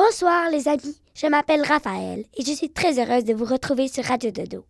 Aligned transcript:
Bonsoir 0.00 0.48
les 0.50 0.68
amis, 0.68 0.96
je 1.12 1.26
m'appelle 1.26 1.66
Raphaël 1.66 2.24
et 2.34 2.44
je 2.44 2.52
suis 2.52 2.70
très 2.70 3.00
heureuse 3.00 3.24
de 3.24 3.34
vous 3.34 3.44
retrouver 3.44 3.88
sur 3.88 4.04
Radio 4.04 4.30
Dodo. 4.30 4.64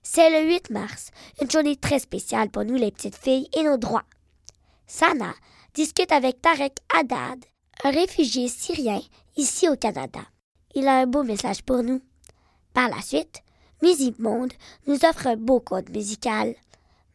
C'est 0.00 0.30
le 0.30 0.48
8 0.48 0.70
mars, 0.70 1.10
une 1.42 1.50
journée 1.50 1.74
très 1.74 1.98
spéciale 1.98 2.50
pour 2.50 2.64
nous 2.64 2.76
les 2.76 2.92
petites 2.92 3.16
filles 3.16 3.48
et 3.52 3.64
nos 3.64 3.78
droits. 3.78 4.04
Sana 4.86 5.34
discute 5.74 6.12
avec 6.12 6.40
Tarek 6.40 6.78
Haddad, 6.94 7.44
un 7.82 7.90
réfugié 7.90 8.46
syrien 8.46 9.00
ici 9.36 9.68
au 9.68 9.74
Canada. 9.74 10.20
Il 10.76 10.86
a 10.86 10.98
un 10.98 11.06
beau 11.06 11.24
message 11.24 11.64
pour 11.64 11.82
nous. 11.82 12.00
Par 12.72 12.90
la 12.90 13.02
suite, 13.02 13.42
Musique 13.82 14.20
Monde 14.20 14.52
nous 14.86 15.04
offre 15.04 15.26
un 15.26 15.36
beau 15.36 15.58
conte 15.58 15.90
musical. 15.90 16.54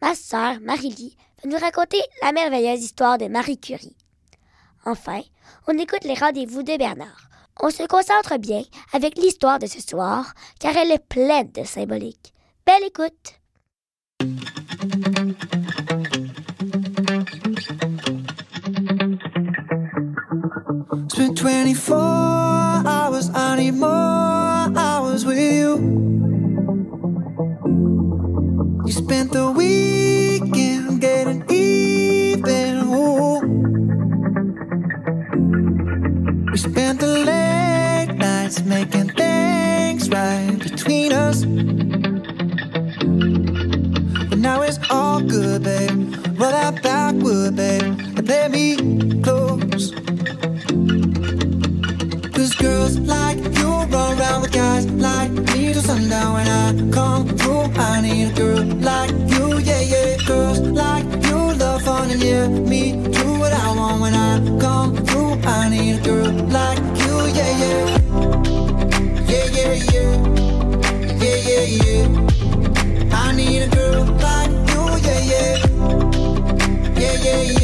Ma 0.02 0.14
sœur 0.14 0.60
Marie-Lie 0.60 1.16
va 1.42 1.50
nous 1.50 1.58
raconter 1.58 2.02
la 2.22 2.34
merveilleuse 2.34 2.84
histoire 2.84 3.18
de 3.18 3.28
Marie 3.28 3.58
Curie. 3.58 3.96
Enfin, 4.86 5.22
on 5.70 5.78
écoute 5.78 6.04
les 6.04 6.16
rendez-vous 6.16 6.62
de 6.62 6.76
Bernard. 6.76 7.30
On 7.62 7.70
se 7.70 7.84
concentre 7.88 8.38
bien 8.38 8.64
avec 8.94 9.18
l'histoire 9.18 9.60
de 9.60 9.68
ce 9.68 9.82
soir, 9.82 10.34
car 10.60 10.76
elle 10.76 10.92
est 10.92 11.08
pleine 11.08 11.52
de 11.52 11.64
symbolique. 11.64 12.34
Belle 12.66 12.84
écoute! 12.88 13.40
Spent 21.08 21.42
24 21.42 22.86
hours, 22.86 23.30
I 23.34 23.56
need 23.56 23.76
more 23.76 23.95
yeah, 62.26 62.48
me 62.48 62.92
do 62.92 63.40
what 63.40 63.54
I 63.54 63.76
want 63.76 64.02
when 64.02 64.14
I 64.14 64.40
come 64.60 64.96
through. 65.06 65.34
I 65.46 65.70
need 65.70 66.00
a 66.00 66.02
girl 66.04 66.32
like 66.58 66.80
you, 67.04 67.16
yeah, 67.38 67.62
yeah. 67.62 67.84
Yeah, 69.32 69.48
yeah, 69.58 69.74
yeah. 69.94 70.12
Yeah, 71.24 71.40
yeah, 71.50 71.66
yeah. 71.84 73.16
I 73.16 73.32
need 73.36 73.62
a 73.62 73.70
girl 73.76 74.06
like 74.26 74.52
you, 74.72 74.84
yeah, 75.06 75.32
yeah. 75.32 75.56
Yeah, 77.00 77.16
yeah, 77.26 77.42
yeah. 77.42 77.55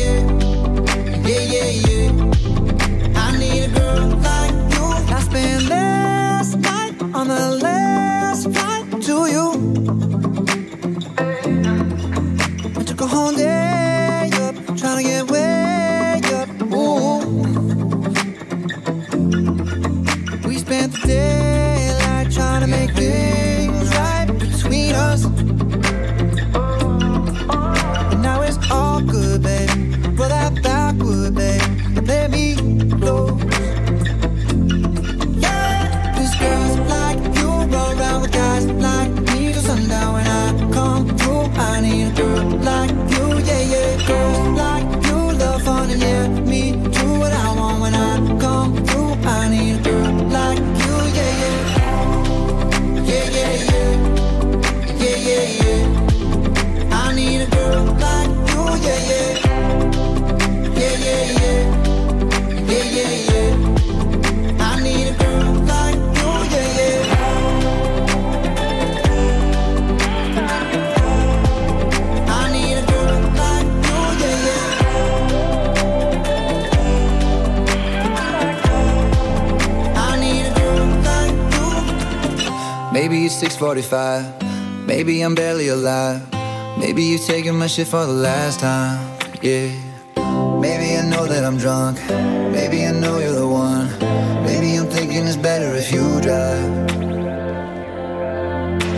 6:45. 83.41 84.85
Maybe 84.85 85.23
I'm 85.23 85.33
barely 85.33 85.69
alive. 85.69 86.21
Maybe 86.77 87.01
you're 87.09 87.27
taking 87.33 87.57
my 87.57 87.65
shit 87.65 87.87
for 87.87 88.05
the 88.05 88.13
last 88.29 88.59
time. 88.59 88.99
Yeah. 89.41 89.71
Maybe 90.65 90.87
I 90.95 91.01
know 91.11 91.25
that 91.25 91.43
I'm 91.43 91.57
drunk. 91.57 91.97
Maybe 92.57 92.85
I 92.85 92.91
know 92.91 93.17
you're 93.17 93.39
the 93.43 93.47
one. 93.47 93.87
Maybe 94.45 94.77
I'm 94.77 94.85
thinking 94.95 95.25
it's 95.25 95.37
better 95.37 95.69
if 95.81 95.91
you 95.91 96.05
drive. 96.21 96.69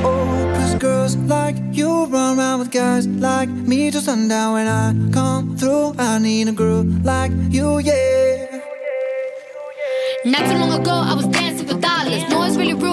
Oh, 0.04 0.78
girls 0.78 1.16
like 1.16 1.56
you 1.72 2.06
run 2.07 2.38
around 2.38 2.60
with 2.60 2.72
guys 2.72 3.07
like 3.07 3.48
me 3.48 3.92
till 3.92 4.01
sundown. 4.01 4.50
When 4.56 4.68
I 4.68 4.94
come 5.13 5.56
through, 5.56 5.96
I 5.98 6.19
need 6.19 6.50
a 6.50 6.51
girl 6.51 6.84
like 7.12 7.31
you, 7.50 7.80
yeah. 7.80 8.60
Not 10.25 10.44
too 10.50 10.57
long 10.57 10.74
ago, 10.81 10.96
I 11.12 11.13
was 11.16 11.28
dancing 11.28 11.68
for 11.68 11.80
dollars. 11.80 12.24
No, 12.30 12.44
it's 12.44 12.56
really 12.56 12.74
real 12.74 12.93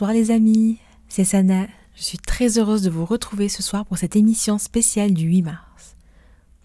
Bonsoir 0.00 0.14
les 0.14 0.30
amis, 0.30 0.78
c'est 1.08 1.24
Sana. 1.24 1.66
Je 1.94 2.02
suis 2.02 2.16
très 2.16 2.58
heureuse 2.58 2.80
de 2.80 2.88
vous 2.88 3.04
retrouver 3.04 3.50
ce 3.50 3.62
soir 3.62 3.84
pour 3.84 3.98
cette 3.98 4.16
émission 4.16 4.56
spéciale 4.56 5.12
du 5.12 5.26
8 5.26 5.42
mars. 5.42 5.94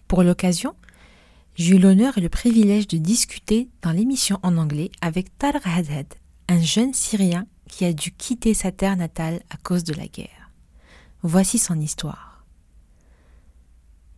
Pour 0.08 0.22
l'occasion, 0.22 0.74
j'ai 1.54 1.76
eu 1.76 1.78
l'honneur 1.78 2.16
et 2.16 2.22
le 2.22 2.30
privilège 2.30 2.88
de 2.88 2.96
discuter 2.96 3.68
dans 3.82 3.90
l'émission 3.90 4.38
en 4.42 4.56
anglais 4.56 4.90
avec 5.02 5.36
Tarek 5.36 5.66
Hadad, 5.66 6.06
un 6.48 6.62
jeune 6.62 6.94
Syrien 6.94 7.46
qui 7.68 7.84
a 7.84 7.92
dû 7.92 8.10
quitter 8.10 8.54
sa 8.54 8.72
terre 8.72 8.96
natale 8.96 9.42
à 9.50 9.58
cause 9.58 9.84
de 9.84 9.92
la 9.92 10.06
guerre. 10.06 10.50
Voici 11.20 11.58
son 11.58 11.78
histoire. 11.78 12.46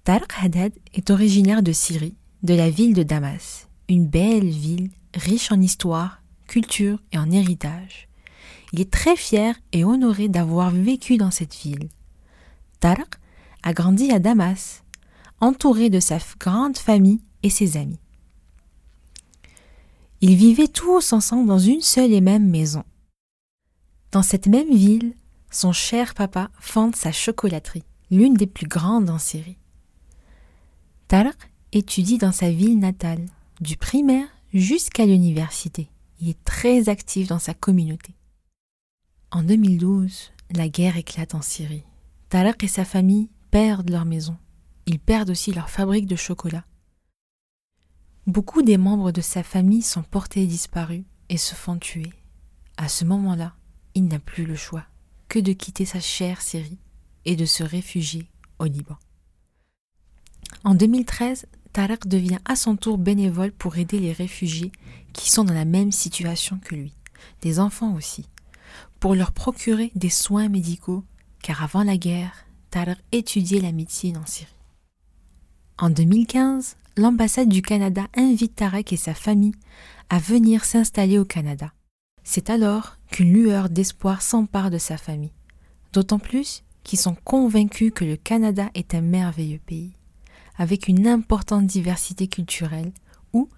Tarek 0.04 0.30
Hadad 0.40 0.72
est 0.94 1.10
originaire 1.10 1.64
de 1.64 1.72
Syrie, 1.72 2.14
de 2.44 2.54
la 2.54 2.70
ville 2.70 2.94
de 2.94 3.02
Damas, 3.02 3.66
une 3.88 4.06
belle 4.06 4.48
ville 4.48 4.90
riche 5.16 5.50
en 5.50 5.60
histoire, 5.60 6.22
culture 6.46 7.02
et 7.10 7.18
en 7.18 7.32
héritage. 7.32 8.07
Il 8.72 8.80
est 8.80 8.90
très 8.90 9.16
fier 9.16 9.58
et 9.72 9.84
honoré 9.84 10.28
d'avoir 10.28 10.70
vécu 10.70 11.16
dans 11.16 11.30
cette 11.30 11.54
ville. 11.54 11.88
Tarek 12.80 13.14
a 13.62 13.72
grandi 13.72 14.10
à 14.12 14.18
Damas, 14.18 14.82
entouré 15.40 15.90
de 15.90 16.00
sa 16.00 16.18
grande 16.38 16.78
famille 16.78 17.20
et 17.42 17.50
ses 17.50 17.76
amis. 17.76 18.00
Ils 20.20 20.34
vivaient 20.34 20.68
tous 20.68 21.12
ensemble 21.12 21.46
dans 21.46 21.58
une 21.58 21.80
seule 21.80 22.12
et 22.12 22.20
même 22.20 22.48
maison. 22.48 22.84
Dans 24.10 24.22
cette 24.22 24.48
même 24.48 24.74
ville, 24.74 25.14
son 25.50 25.72
cher 25.72 26.14
papa 26.14 26.50
fonde 26.58 26.96
sa 26.96 27.12
chocolaterie, 27.12 27.84
l'une 28.10 28.34
des 28.34 28.46
plus 28.46 28.66
grandes 28.66 29.10
en 29.10 29.18
Syrie. 29.18 29.58
Tarek 31.06 31.36
étudie 31.72 32.18
dans 32.18 32.32
sa 32.32 32.50
ville 32.50 32.78
natale, 32.78 33.24
du 33.60 33.76
primaire 33.76 34.28
jusqu'à 34.52 35.06
l'université. 35.06 35.88
Il 36.20 36.28
est 36.28 36.44
très 36.44 36.88
actif 36.88 37.28
dans 37.28 37.38
sa 37.38 37.54
communauté. 37.54 38.17
En 39.30 39.42
2012, 39.42 40.32
la 40.52 40.70
guerre 40.70 40.96
éclate 40.96 41.34
en 41.34 41.42
Syrie. 41.42 41.84
Tarek 42.30 42.64
et 42.64 42.68
sa 42.68 42.86
famille 42.86 43.28
perdent 43.50 43.90
leur 43.90 44.06
maison. 44.06 44.38
Ils 44.86 44.98
perdent 44.98 45.28
aussi 45.30 45.52
leur 45.52 45.68
fabrique 45.68 46.06
de 46.06 46.16
chocolat. 46.16 46.64
Beaucoup 48.26 48.62
des 48.62 48.78
membres 48.78 49.12
de 49.12 49.20
sa 49.20 49.42
famille 49.42 49.82
sont 49.82 50.02
portés 50.02 50.46
disparus 50.46 51.02
et 51.28 51.36
se 51.36 51.54
font 51.54 51.76
tuer. 51.76 52.10
À 52.78 52.88
ce 52.88 53.04
moment-là, 53.04 53.54
il 53.94 54.06
n'a 54.06 54.18
plus 54.18 54.46
le 54.46 54.56
choix 54.56 54.84
que 55.28 55.38
de 55.38 55.52
quitter 55.52 55.84
sa 55.84 56.00
chère 56.00 56.40
Syrie 56.40 56.78
et 57.26 57.36
de 57.36 57.44
se 57.44 57.62
réfugier 57.62 58.30
au 58.58 58.64
Liban. 58.64 58.96
En 60.64 60.74
2013, 60.74 61.46
Tarek 61.74 62.08
devient 62.08 62.38
à 62.46 62.56
son 62.56 62.76
tour 62.76 62.96
bénévole 62.96 63.52
pour 63.52 63.76
aider 63.76 63.98
les 63.98 64.12
réfugiés 64.12 64.72
qui 65.12 65.30
sont 65.30 65.44
dans 65.44 65.52
la 65.52 65.66
même 65.66 65.92
situation 65.92 66.58
que 66.64 66.74
lui, 66.74 66.94
des 67.42 67.60
enfants 67.60 67.94
aussi, 67.94 68.24
pour 69.00 69.14
leur 69.14 69.32
procurer 69.32 69.92
des 69.94 70.10
soins 70.10 70.48
médicaux, 70.48 71.04
car 71.42 71.62
avant 71.62 71.82
la 71.82 71.96
guerre, 71.96 72.46
Tarek 72.70 72.98
étudiait 73.12 73.60
la 73.60 73.72
médecine 73.72 74.16
en 74.16 74.26
Syrie. 74.26 74.52
En 75.78 75.90
2015, 75.90 76.76
l'ambassade 76.96 77.48
du 77.48 77.62
Canada 77.62 78.08
invite 78.16 78.56
Tarek 78.56 78.92
et 78.92 78.96
sa 78.96 79.14
famille 79.14 79.54
à 80.10 80.18
venir 80.18 80.64
s'installer 80.64 81.18
au 81.18 81.24
Canada. 81.24 81.72
C'est 82.24 82.50
alors 82.50 82.96
qu'une 83.10 83.32
lueur 83.32 83.70
d'espoir 83.70 84.20
s'empare 84.20 84.70
de 84.70 84.78
sa 84.78 84.98
famille, 84.98 85.32
d'autant 85.92 86.18
plus 86.18 86.64
qu'ils 86.82 86.98
sont 86.98 87.16
convaincus 87.24 87.92
que 87.94 88.04
le 88.04 88.16
Canada 88.16 88.70
est 88.74 88.94
un 88.94 89.00
merveilleux 89.00 89.60
pays, 89.64 89.92
avec 90.56 90.88
une 90.88 91.06
importante 91.06 91.66
diversité 91.66 92.26
culturelle 92.26 92.92
où 93.32 93.48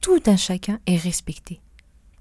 tout 0.00 0.22
un 0.26 0.36
chacun 0.36 0.78
est 0.86 0.96
respecté. 0.96 1.60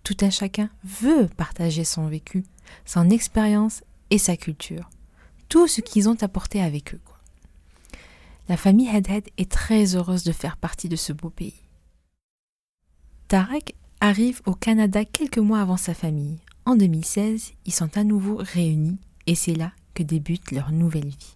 Tout 0.07 0.15
un 0.21 0.29
chacun 0.29 0.69
veut 0.85 1.27
partager 1.27 1.83
son 1.83 2.07
vécu, 2.07 2.45
son 2.85 3.09
expérience 3.09 3.83
et 4.09 4.17
sa 4.17 4.37
culture, 4.37 4.89
tout 5.49 5.67
ce 5.67 5.81
qu'ils 5.81 6.07
ont 6.07 6.15
apporté 6.23 6.61
avec 6.61 6.93
eux. 6.93 7.01
La 8.47 8.55
famille 8.55 8.87
Hedhed 8.87 9.27
est 9.37 9.51
très 9.51 9.97
heureuse 9.97 10.23
de 10.23 10.31
faire 10.31 10.55
partie 10.55 10.87
de 10.87 10.95
ce 10.95 11.11
beau 11.11 11.29
pays. 11.29 11.59
Tarek 13.27 13.75
arrive 13.99 14.41
au 14.45 14.53
Canada 14.53 15.03
quelques 15.03 15.39
mois 15.39 15.59
avant 15.59 15.75
sa 15.75 15.93
famille. 15.93 16.37
En 16.65 16.77
2016, 16.77 17.51
ils 17.65 17.73
sont 17.73 17.97
à 17.97 18.05
nouveau 18.05 18.37
réunis 18.39 18.99
et 19.25 19.35
c'est 19.35 19.55
là 19.55 19.73
que 19.93 20.03
débute 20.03 20.51
leur 20.51 20.71
nouvelle 20.71 21.09
vie. 21.09 21.35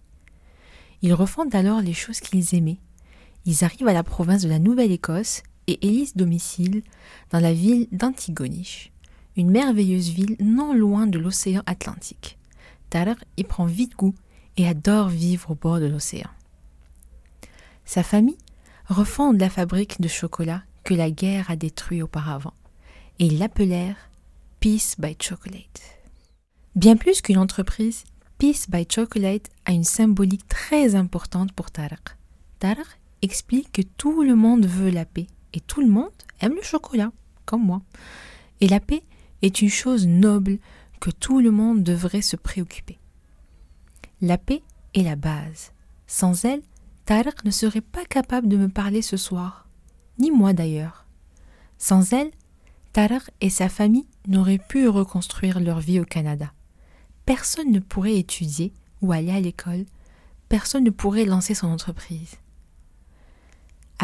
Ils 1.02 1.12
refondent 1.12 1.54
alors 1.54 1.82
les 1.82 1.92
choses 1.92 2.20
qu'ils 2.20 2.54
aimaient. 2.54 2.80
Ils 3.44 3.64
arrivent 3.64 3.88
à 3.88 3.92
la 3.92 4.02
province 4.02 4.40
de 4.40 4.48
la 4.48 4.58
Nouvelle-Écosse 4.58 5.42
et 5.72 5.86
élisent 5.86 6.16
domicile 6.16 6.82
dans 7.30 7.40
la 7.40 7.52
ville 7.52 7.88
d'Antigonish, 7.92 8.92
une 9.36 9.50
merveilleuse 9.50 10.10
ville 10.10 10.36
non 10.40 10.74
loin 10.74 11.06
de 11.06 11.18
l'océan 11.18 11.62
Atlantique. 11.66 12.38
Tarek 12.90 13.18
y 13.38 13.44
prend 13.44 13.64
vite 13.64 13.96
goût 13.96 14.14
et 14.58 14.68
adore 14.68 15.08
vivre 15.08 15.52
au 15.52 15.54
bord 15.54 15.80
de 15.80 15.86
l'océan. 15.86 16.28
Sa 17.84 18.02
famille 18.02 18.38
refonde 18.88 19.40
la 19.40 19.48
fabrique 19.48 20.00
de 20.00 20.08
chocolat 20.08 20.62
que 20.84 20.94
la 20.94 21.10
guerre 21.10 21.50
a 21.50 21.56
détruit 21.56 22.02
auparavant, 22.02 22.54
et 23.18 23.26
ils 23.26 23.38
l'appelèrent 23.38 24.10
Peace 24.60 24.96
by 24.98 25.16
Chocolate. 25.18 25.80
Bien 26.76 26.96
plus 26.96 27.22
qu'une 27.22 27.38
entreprise, 27.38 28.04
Peace 28.38 28.66
by 28.68 28.86
Chocolate 28.88 29.48
a 29.64 29.72
une 29.72 29.84
symbolique 29.84 30.46
très 30.48 30.94
importante 30.94 31.52
pour 31.52 31.70
Tarek. 31.70 32.16
Tarek 32.58 32.86
explique 33.22 33.72
que 33.72 33.82
tout 33.82 34.22
le 34.22 34.34
monde 34.34 34.66
veut 34.66 34.90
la 34.90 35.04
paix, 35.04 35.28
et 35.52 35.60
tout 35.60 35.80
le 35.80 35.88
monde 35.88 36.10
aime 36.40 36.54
le 36.54 36.62
chocolat, 36.62 37.12
comme 37.44 37.64
moi. 37.64 37.82
Et 38.60 38.68
la 38.68 38.80
paix 38.80 39.02
est 39.42 39.62
une 39.62 39.68
chose 39.68 40.06
noble 40.06 40.58
que 41.00 41.10
tout 41.10 41.40
le 41.40 41.50
monde 41.50 41.82
devrait 41.82 42.22
se 42.22 42.36
préoccuper. 42.36 42.98
La 44.20 44.38
paix 44.38 44.62
est 44.94 45.02
la 45.02 45.16
base. 45.16 45.72
Sans 46.06 46.44
elle, 46.44 46.62
Tarek 47.06 47.44
ne 47.44 47.50
serait 47.50 47.80
pas 47.80 48.04
capable 48.04 48.48
de 48.48 48.56
me 48.56 48.68
parler 48.68 49.02
ce 49.02 49.16
soir, 49.16 49.66
ni 50.18 50.30
moi 50.30 50.52
d'ailleurs. 50.52 51.06
Sans 51.78 52.12
elle, 52.12 52.30
Tarek 52.92 53.22
et 53.40 53.50
sa 53.50 53.68
famille 53.68 54.06
n'auraient 54.28 54.58
pu 54.58 54.86
reconstruire 54.86 55.58
leur 55.58 55.80
vie 55.80 55.98
au 55.98 56.04
Canada. 56.04 56.52
Personne 57.26 57.72
ne 57.72 57.80
pourrait 57.80 58.16
étudier 58.16 58.72
ou 59.00 59.10
aller 59.10 59.32
à 59.32 59.40
l'école, 59.40 59.86
personne 60.48 60.84
ne 60.84 60.90
pourrait 60.90 61.24
lancer 61.24 61.54
son 61.54 61.68
entreprise. 61.68 62.36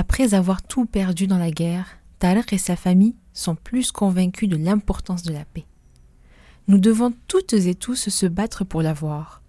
Après 0.00 0.32
avoir 0.32 0.62
tout 0.62 0.86
perdu 0.86 1.26
dans 1.26 1.38
la 1.38 1.50
guerre, 1.50 1.98
Tarek 2.20 2.52
et 2.52 2.58
sa 2.58 2.76
famille 2.76 3.16
sont 3.32 3.56
plus 3.56 3.90
convaincus 3.90 4.48
de 4.48 4.54
l'importance 4.54 5.24
de 5.24 5.32
la 5.32 5.44
paix. 5.44 5.66
Nous 6.68 6.78
devons 6.78 7.12
toutes 7.26 7.54
et 7.54 7.74
tous 7.74 8.08
se 8.08 8.26
battre 8.26 8.62
pour 8.62 8.80
l'avoir, 8.80 9.42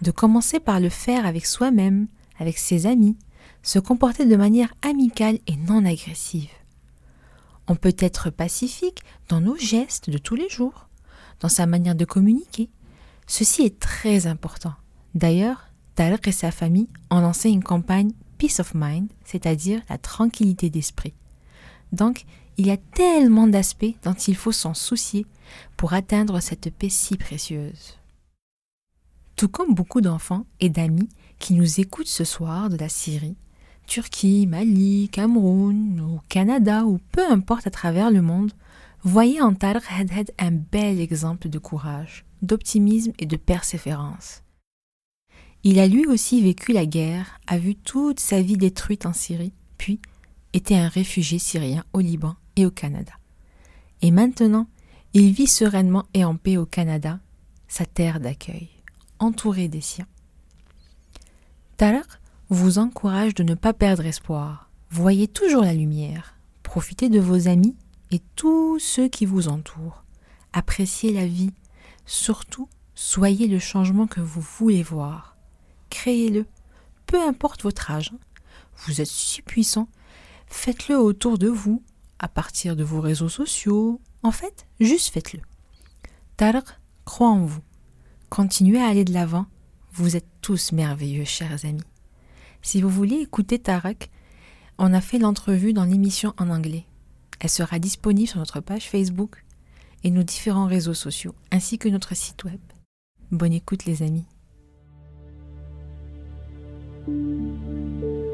de 0.00 0.10
commencer 0.10 0.58
par 0.58 0.80
le 0.80 0.88
faire 0.88 1.26
avec 1.26 1.44
soi-même, 1.44 2.06
avec 2.38 2.56
ses 2.56 2.86
amis, 2.86 3.18
se 3.62 3.78
comporter 3.78 4.24
de 4.24 4.36
manière 4.36 4.72
amicale 4.80 5.38
et 5.46 5.56
non 5.56 5.84
agressive. 5.84 6.48
On 7.68 7.76
peut 7.76 7.96
être 7.98 8.30
pacifique 8.30 9.02
dans 9.28 9.42
nos 9.42 9.56
gestes 9.56 10.08
de 10.08 10.16
tous 10.16 10.34
les 10.34 10.48
jours, 10.48 10.88
dans 11.40 11.50
sa 11.50 11.66
manière 11.66 11.94
de 11.94 12.06
communiquer. 12.06 12.70
Ceci 13.26 13.64
est 13.64 13.78
très 13.78 14.26
important. 14.26 14.72
D'ailleurs, 15.14 15.68
Tarek 15.94 16.26
et 16.28 16.32
sa 16.32 16.52
famille 16.52 16.88
ont 17.10 17.20
lancé 17.20 17.50
une 17.50 17.62
campagne 17.62 18.12
Peace 18.40 18.58
of 18.58 18.72
Mind, 18.74 19.10
c'est-à-dire 19.22 19.82
la 19.90 19.98
tranquillité 19.98 20.70
d'esprit. 20.70 21.12
Donc, 21.92 22.24
il 22.56 22.66
y 22.66 22.70
a 22.70 22.78
tellement 22.78 23.46
d'aspects 23.46 23.94
dont 24.02 24.14
il 24.14 24.34
faut 24.34 24.50
s'en 24.50 24.72
soucier 24.72 25.26
pour 25.76 25.92
atteindre 25.92 26.40
cette 26.40 26.72
paix 26.72 26.88
si 26.88 27.18
précieuse. 27.18 27.98
Tout 29.36 29.48
comme 29.48 29.74
beaucoup 29.74 30.00
d'enfants 30.00 30.46
et 30.58 30.70
d'amis 30.70 31.10
qui 31.38 31.52
nous 31.52 31.80
écoutent 31.80 32.08
ce 32.08 32.24
soir 32.24 32.70
de 32.70 32.78
la 32.78 32.88
Syrie, 32.88 33.36
Turquie, 33.86 34.46
Mali, 34.46 35.10
Cameroun 35.12 36.00
ou 36.00 36.20
Canada 36.30 36.86
ou 36.86 36.98
peu 37.12 37.30
importe 37.30 37.66
à 37.66 37.70
travers 37.70 38.10
le 38.10 38.22
monde, 38.22 38.52
voyez 39.02 39.42
en 39.42 39.52
Tarek 39.52 39.84
Hedhed 39.90 40.32
un 40.38 40.52
bel 40.52 40.98
exemple 40.98 41.50
de 41.50 41.58
courage, 41.58 42.24
d'optimisme 42.40 43.12
et 43.18 43.26
de 43.26 43.36
persévérance. 43.36 44.42
Il 45.62 45.78
a 45.78 45.86
lui 45.86 46.06
aussi 46.06 46.42
vécu 46.42 46.72
la 46.72 46.86
guerre, 46.86 47.40
a 47.46 47.58
vu 47.58 47.74
toute 47.74 48.20
sa 48.20 48.40
vie 48.40 48.56
détruite 48.56 49.06
en 49.06 49.12
Syrie, 49.12 49.52
puis 49.78 50.00
était 50.52 50.76
un 50.76 50.88
réfugié 50.88 51.38
syrien 51.38 51.84
au 51.92 52.00
Liban 52.00 52.36
et 52.56 52.66
au 52.66 52.70
Canada. 52.70 53.12
Et 54.02 54.10
maintenant, 54.10 54.66
il 55.12 55.32
vit 55.32 55.46
sereinement 55.46 56.06
et 56.14 56.24
en 56.24 56.36
paix 56.36 56.56
au 56.56 56.66
Canada, 56.66 57.20
sa 57.68 57.84
terre 57.84 58.20
d'accueil 58.20 58.68
entouré 59.20 59.68
des 59.68 59.80
siens. 59.80 60.06
Tarek 61.76 62.06
vous 62.48 62.78
encourage 62.78 63.34
de 63.34 63.44
ne 63.44 63.54
pas 63.54 63.72
perdre 63.72 64.04
espoir. 64.04 64.70
Voyez 64.90 65.28
toujours 65.28 65.62
la 65.62 65.74
lumière. 65.74 66.34
Profitez 66.64 67.08
de 67.08 67.20
vos 67.20 67.46
amis 67.46 67.76
et 68.10 68.20
tous 68.34 68.80
ceux 68.80 69.08
qui 69.08 69.24
vous 69.24 69.48
entourent. 69.48 70.02
Appréciez 70.52 71.12
la 71.12 71.26
vie. 71.26 71.52
Surtout, 72.06 72.68
soyez 72.94 73.46
le 73.46 73.60
changement 73.60 74.08
que 74.08 74.20
vous 74.20 74.40
voulez 74.40 74.82
voir. 74.82 75.36
Créez-le. 75.90 76.46
Peu 77.06 77.20
importe 77.20 77.62
votre 77.62 77.90
âge. 77.90 78.12
Vous 78.86 79.00
êtes 79.00 79.06
si 79.06 79.42
puissant. 79.42 79.88
Faites-le 80.46 80.98
autour 80.98 81.38
de 81.38 81.48
vous, 81.48 81.82
à 82.18 82.28
partir 82.28 82.76
de 82.76 82.84
vos 82.84 83.00
réseaux 83.00 83.28
sociaux. 83.28 84.00
En 84.22 84.32
fait, 84.32 84.66
juste 84.80 85.12
faites-le. 85.12 85.40
Tarek 86.36 86.64
croit 87.04 87.28
en 87.28 87.44
vous. 87.44 87.62
Continuez 88.28 88.80
à 88.80 88.86
aller 88.86 89.04
de 89.04 89.12
l'avant. 89.12 89.46
Vous 89.92 90.16
êtes 90.16 90.28
tous 90.40 90.72
merveilleux, 90.72 91.24
chers 91.24 91.64
amis. 91.64 91.82
Si 92.62 92.80
vous 92.80 92.88
voulez 92.88 93.16
écouter 93.16 93.58
Tarek, 93.58 94.10
on 94.78 94.92
a 94.92 95.00
fait 95.00 95.18
l'entrevue 95.18 95.72
dans 95.72 95.84
l'émission 95.84 96.32
en 96.38 96.48
anglais. 96.50 96.86
Elle 97.40 97.50
sera 97.50 97.78
disponible 97.78 98.28
sur 98.28 98.38
notre 98.38 98.60
page 98.60 98.88
Facebook 98.88 99.44
et 100.04 100.10
nos 100.10 100.22
différents 100.22 100.66
réseaux 100.66 100.94
sociaux, 100.94 101.34
ainsi 101.50 101.78
que 101.78 101.88
notre 101.88 102.14
site 102.14 102.44
web. 102.44 102.60
Bonne 103.30 103.52
écoute 103.52 103.84
les 103.84 104.02
amis. 104.02 104.26
Thank 107.06 108.02
you. 108.02 108.29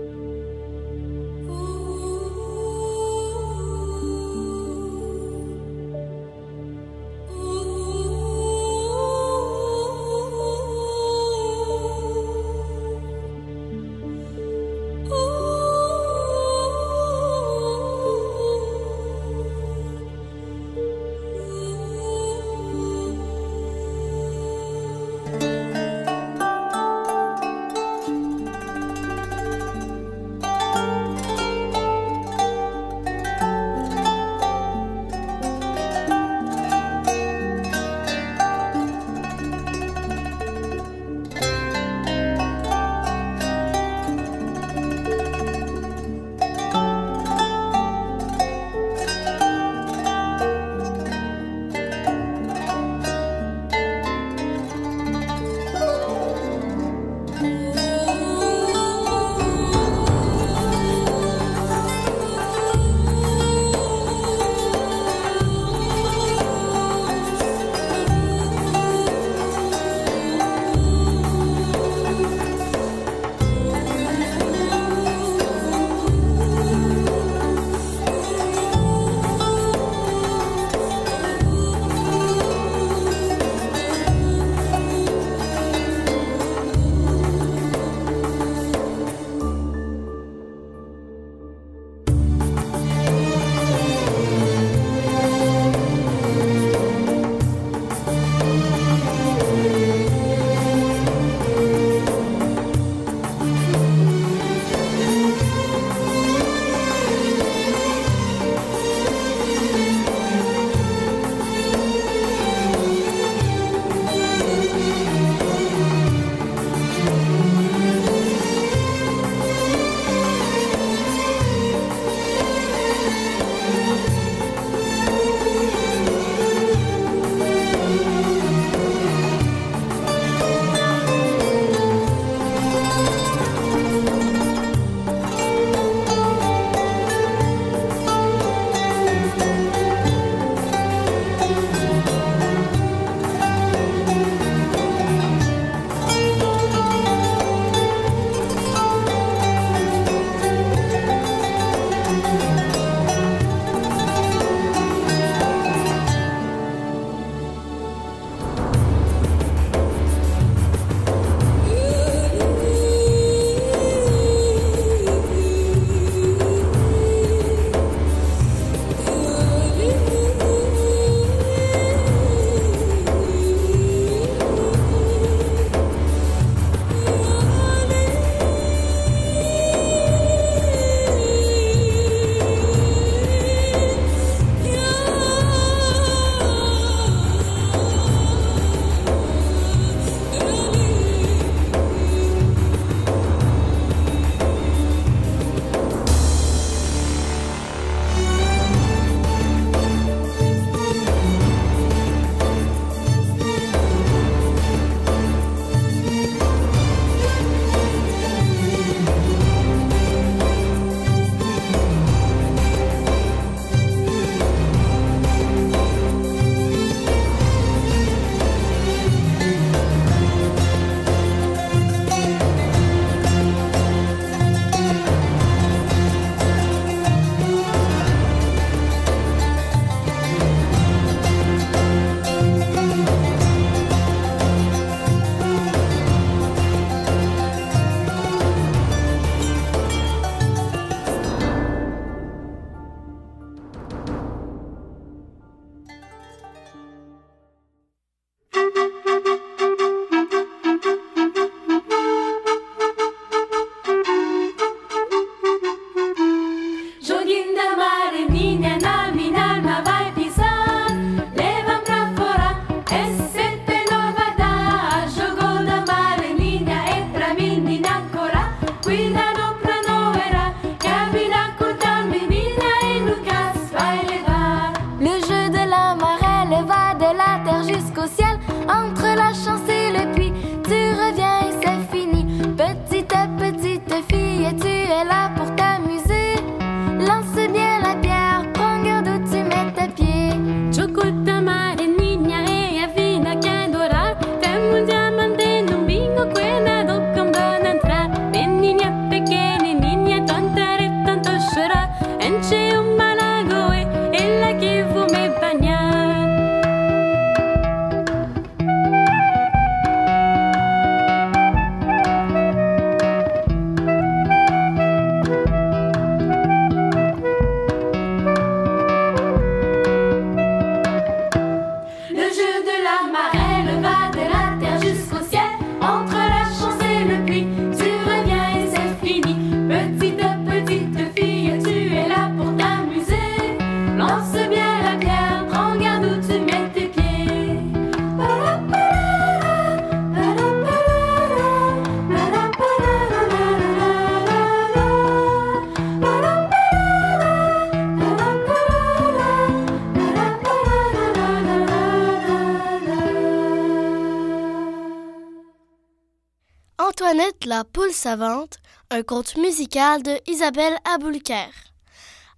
Antoinette 356.79 357.47
la 357.47 357.65
poule 357.65 357.93
savante, 357.93 358.59
un 358.91 359.03
conte 359.03 359.39
musical 359.39 360.03
de 360.03 360.21
Isabelle 360.31 360.77
Aboulker. 360.85 361.49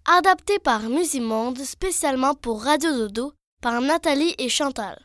Adapté 0.04 0.60
par 0.60 0.82
Musimonde 0.82 1.58
spécialement 1.58 2.36
pour 2.36 2.62
Radio 2.62 2.92
Dodo 2.92 3.32
par 3.60 3.80
Nathalie 3.80 4.36
et 4.38 4.48
Chantal. 4.48 4.96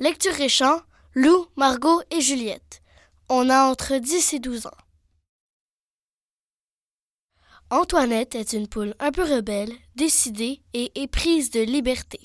Lecture 0.00 0.40
et 0.40 0.48
chant, 0.48 0.80
Lou, 1.14 1.46
Margot 1.54 2.02
et 2.10 2.20
Juliette. 2.20 2.82
On 3.28 3.50
a 3.50 3.70
entre 3.70 3.98
10 3.98 4.34
et 4.34 4.40
12 4.40 4.66
ans. 4.66 4.70
Antoinette 7.70 8.34
est 8.34 8.52
une 8.52 8.66
poule 8.66 8.96
un 8.98 9.12
peu 9.12 9.22
rebelle, 9.22 9.72
décidée 9.94 10.60
et 10.74 10.90
éprise 11.00 11.52
de 11.52 11.60
liberté. 11.60 12.18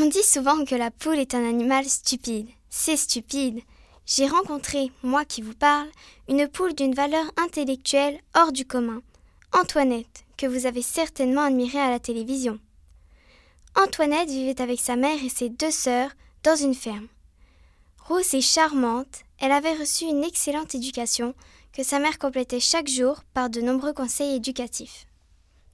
On 0.00 0.06
dit 0.06 0.22
souvent 0.22 0.64
que 0.64 0.76
la 0.76 0.92
poule 0.92 1.18
est 1.18 1.34
un 1.34 1.44
animal 1.44 1.84
stupide. 1.84 2.46
C'est 2.70 2.96
stupide. 2.96 3.62
J'ai 4.06 4.28
rencontré, 4.28 4.92
moi 5.02 5.24
qui 5.24 5.42
vous 5.42 5.54
parle, 5.54 5.88
une 6.28 6.46
poule 6.46 6.72
d'une 6.72 6.94
valeur 6.94 7.24
intellectuelle 7.36 8.20
hors 8.36 8.52
du 8.52 8.64
commun. 8.64 9.02
Antoinette, 9.52 10.24
que 10.36 10.46
vous 10.46 10.66
avez 10.66 10.82
certainement 10.82 11.40
admirée 11.40 11.80
à 11.80 11.90
la 11.90 11.98
télévision. 11.98 12.60
Antoinette 13.74 14.28
vivait 14.28 14.62
avec 14.62 14.78
sa 14.78 14.94
mère 14.94 15.18
et 15.24 15.28
ses 15.28 15.48
deux 15.48 15.72
sœurs 15.72 16.12
dans 16.44 16.54
une 16.54 16.76
ferme. 16.76 17.08
Rousse 18.06 18.34
et 18.34 18.40
charmante, 18.40 19.24
elle 19.40 19.52
avait 19.52 19.74
reçu 19.74 20.04
une 20.04 20.22
excellente 20.22 20.76
éducation 20.76 21.34
que 21.72 21.82
sa 21.82 21.98
mère 21.98 22.20
complétait 22.20 22.60
chaque 22.60 22.88
jour 22.88 23.24
par 23.34 23.50
de 23.50 23.60
nombreux 23.60 23.94
conseils 23.94 24.36
éducatifs. 24.36 25.07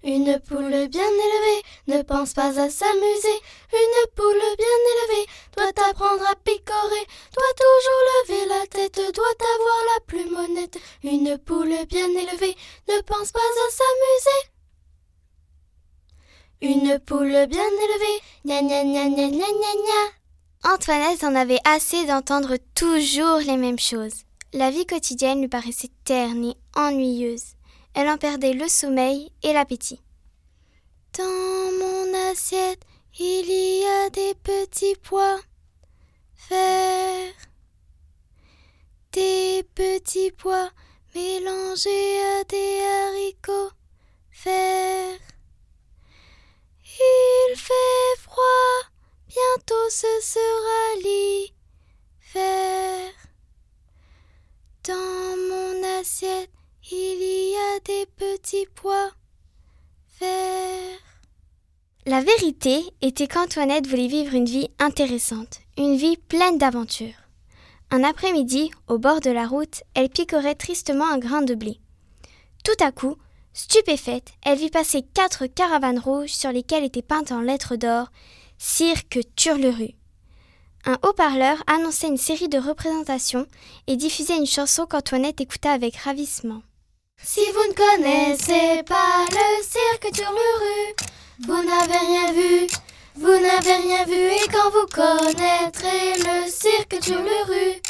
Une 0.04 0.38
poule 0.46 0.88
bien 0.88 1.08
élevée 1.08 1.62
ne 1.86 2.02
pense 2.02 2.34
pas 2.34 2.60
à 2.60 2.68
s'amuser. 2.68 3.40
Une 3.72 4.10
poule 4.14 4.56
bien 4.58 4.76
élevée 4.92 5.26
doit 5.56 5.84
apprendre 5.88 6.22
à 6.30 6.34
picorer, 6.44 7.06
doit 7.32 7.56
toujours 7.56 8.02
lever 8.28 8.46
la 8.46 8.66
tête, 8.66 9.00
doit 9.14 9.24
avoir 9.54 9.80
la 9.94 10.00
plume 10.06 10.36
honnête. 10.36 10.78
Une 11.02 11.38
poule 11.38 11.86
bien 11.88 12.08
élevée 12.08 12.54
ne 12.88 13.00
pense 13.00 13.32
pas 13.32 13.38
à 13.38 13.70
s'amuser. 13.70 14.50
Une 16.60 16.98
poule 16.98 17.46
bien 17.46 17.64
élevée, 17.64 18.20
gna 18.44 18.60
gna 18.60 18.84
gna 18.84 19.08
gna 19.08 19.28
gna 19.30 19.46
gna 19.46 19.72
gna. 19.72 20.74
Antoinette 20.74 21.24
en 21.24 21.34
avait 21.34 21.60
assez 21.64 22.04
d'entendre 22.04 22.58
toujours 22.74 23.38
les 23.38 23.56
mêmes 23.56 23.78
choses. 23.78 24.24
La 24.52 24.70
vie 24.70 24.84
quotidienne 24.84 25.40
lui 25.40 25.48
paraissait 25.48 25.90
terne 26.04 26.44
et 26.44 26.56
ennuyeuse. 26.76 27.53
Elle 27.94 28.08
en 28.08 28.18
perdait 28.18 28.52
le 28.52 28.68
sommeil 28.68 29.30
et 29.42 29.52
l'appétit. 29.52 30.00
Dans 31.16 31.24
mon 31.78 32.30
assiette, 32.30 32.82
il 33.18 33.46
y 33.48 33.84
a 33.84 34.10
des 34.10 34.34
petits 34.34 34.96
pois 35.00 35.38
verts. 36.50 37.34
Des 39.12 39.64
petits 39.76 40.32
pois 40.32 40.70
mélangés 41.14 42.18
à 42.40 42.44
des 42.44 42.80
haricots 42.80 43.73
des 57.84 58.06
petits 58.16 58.66
pois 58.74 59.10
verts. 60.20 60.98
La 62.06 62.22
vérité 62.22 62.82
était 63.02 63.26
qu'Antoinette 63.26 63.86
voulait 63.86 64.06
vivre 64.06 64.34
une 64.34 64.46
vie 64.46 64.68
intéressante, 64.78 65.60
une 65.76 65.96
vie 65.96 66.16
pleine 66.16 66.58
d'aventures. 66.58 67.14
Un 67.90 68.02
après-midi, 68.02 68.70
au 68.88 68.98
bord 68.98 69.20
de 69.20 69.30
la 69.30 69.46
route, 69.46 69.82
elle 69.94 70.08
picorait 70.08 70.54
tristement 70.54 71.06
un 71.06 71.18
grain 71.18 71.42
de 71.42 71.54
blé. 71.54 71.80
Tout 72.64 72.84
à 72.84 72.90
coup, 72.90 73.16
stupéfaite, 73.52 74.32
elle 74.42 74.58
vit 74.58 74.70
passer 74.70 75.02
quatre 75.02 75.46
caravanes 75.46 75.98
rouges 75.98 76.32
sur 76.32 76.52
lesquelles 76.52 76.84
étaient 76.84 77.02
peintes 77.02 77.32
en 77.32 77.40
lettres 77.40 77.76
d'or 77.76 78.10
Cirque 78.58 79.20
Turleru. 79.36 79.90
Un 80.86 80.98
haut-parleur 81.02 81.62
annonçait 81.66 82.08
une 82.08 82.16
série 82.16 82.48
de 82.48 82.58
représentations 82.58 83.46
et 83.86 83.96
diffusait 83.96 84.36
une 84.36 84.46
chanson 84.46 84.86
qu'Antoinette 84.86 85.40
écouta 85.40 85.72
avec 85.72 85.96
ravissement. 85.96 86.62
Si 87.36 87.40
vous 87.50 87.68
ne 87.68 87.74
connaissez 87.74 88.82
pas 88.84 89.24
le 89.28 89.62
cirque 89.64 90.12
Turleru, 90.12 90.94
vous 91.48 91.64
n'avez 91.64 91.98
rien 91.98 92.32
vu, 92.32 92.66
vous 93.16 93.40
n'avez 93.40 93.74
rien 93.74 94.04
vu 94.04 94.30
et 94.30 94.48
quand 94.52 94.70
vous 94.70 94.86
connaîtrez 94.86 96.14
le 96.18 96.48
cirque 96.48 97.00
Turleru, 97.00 97.82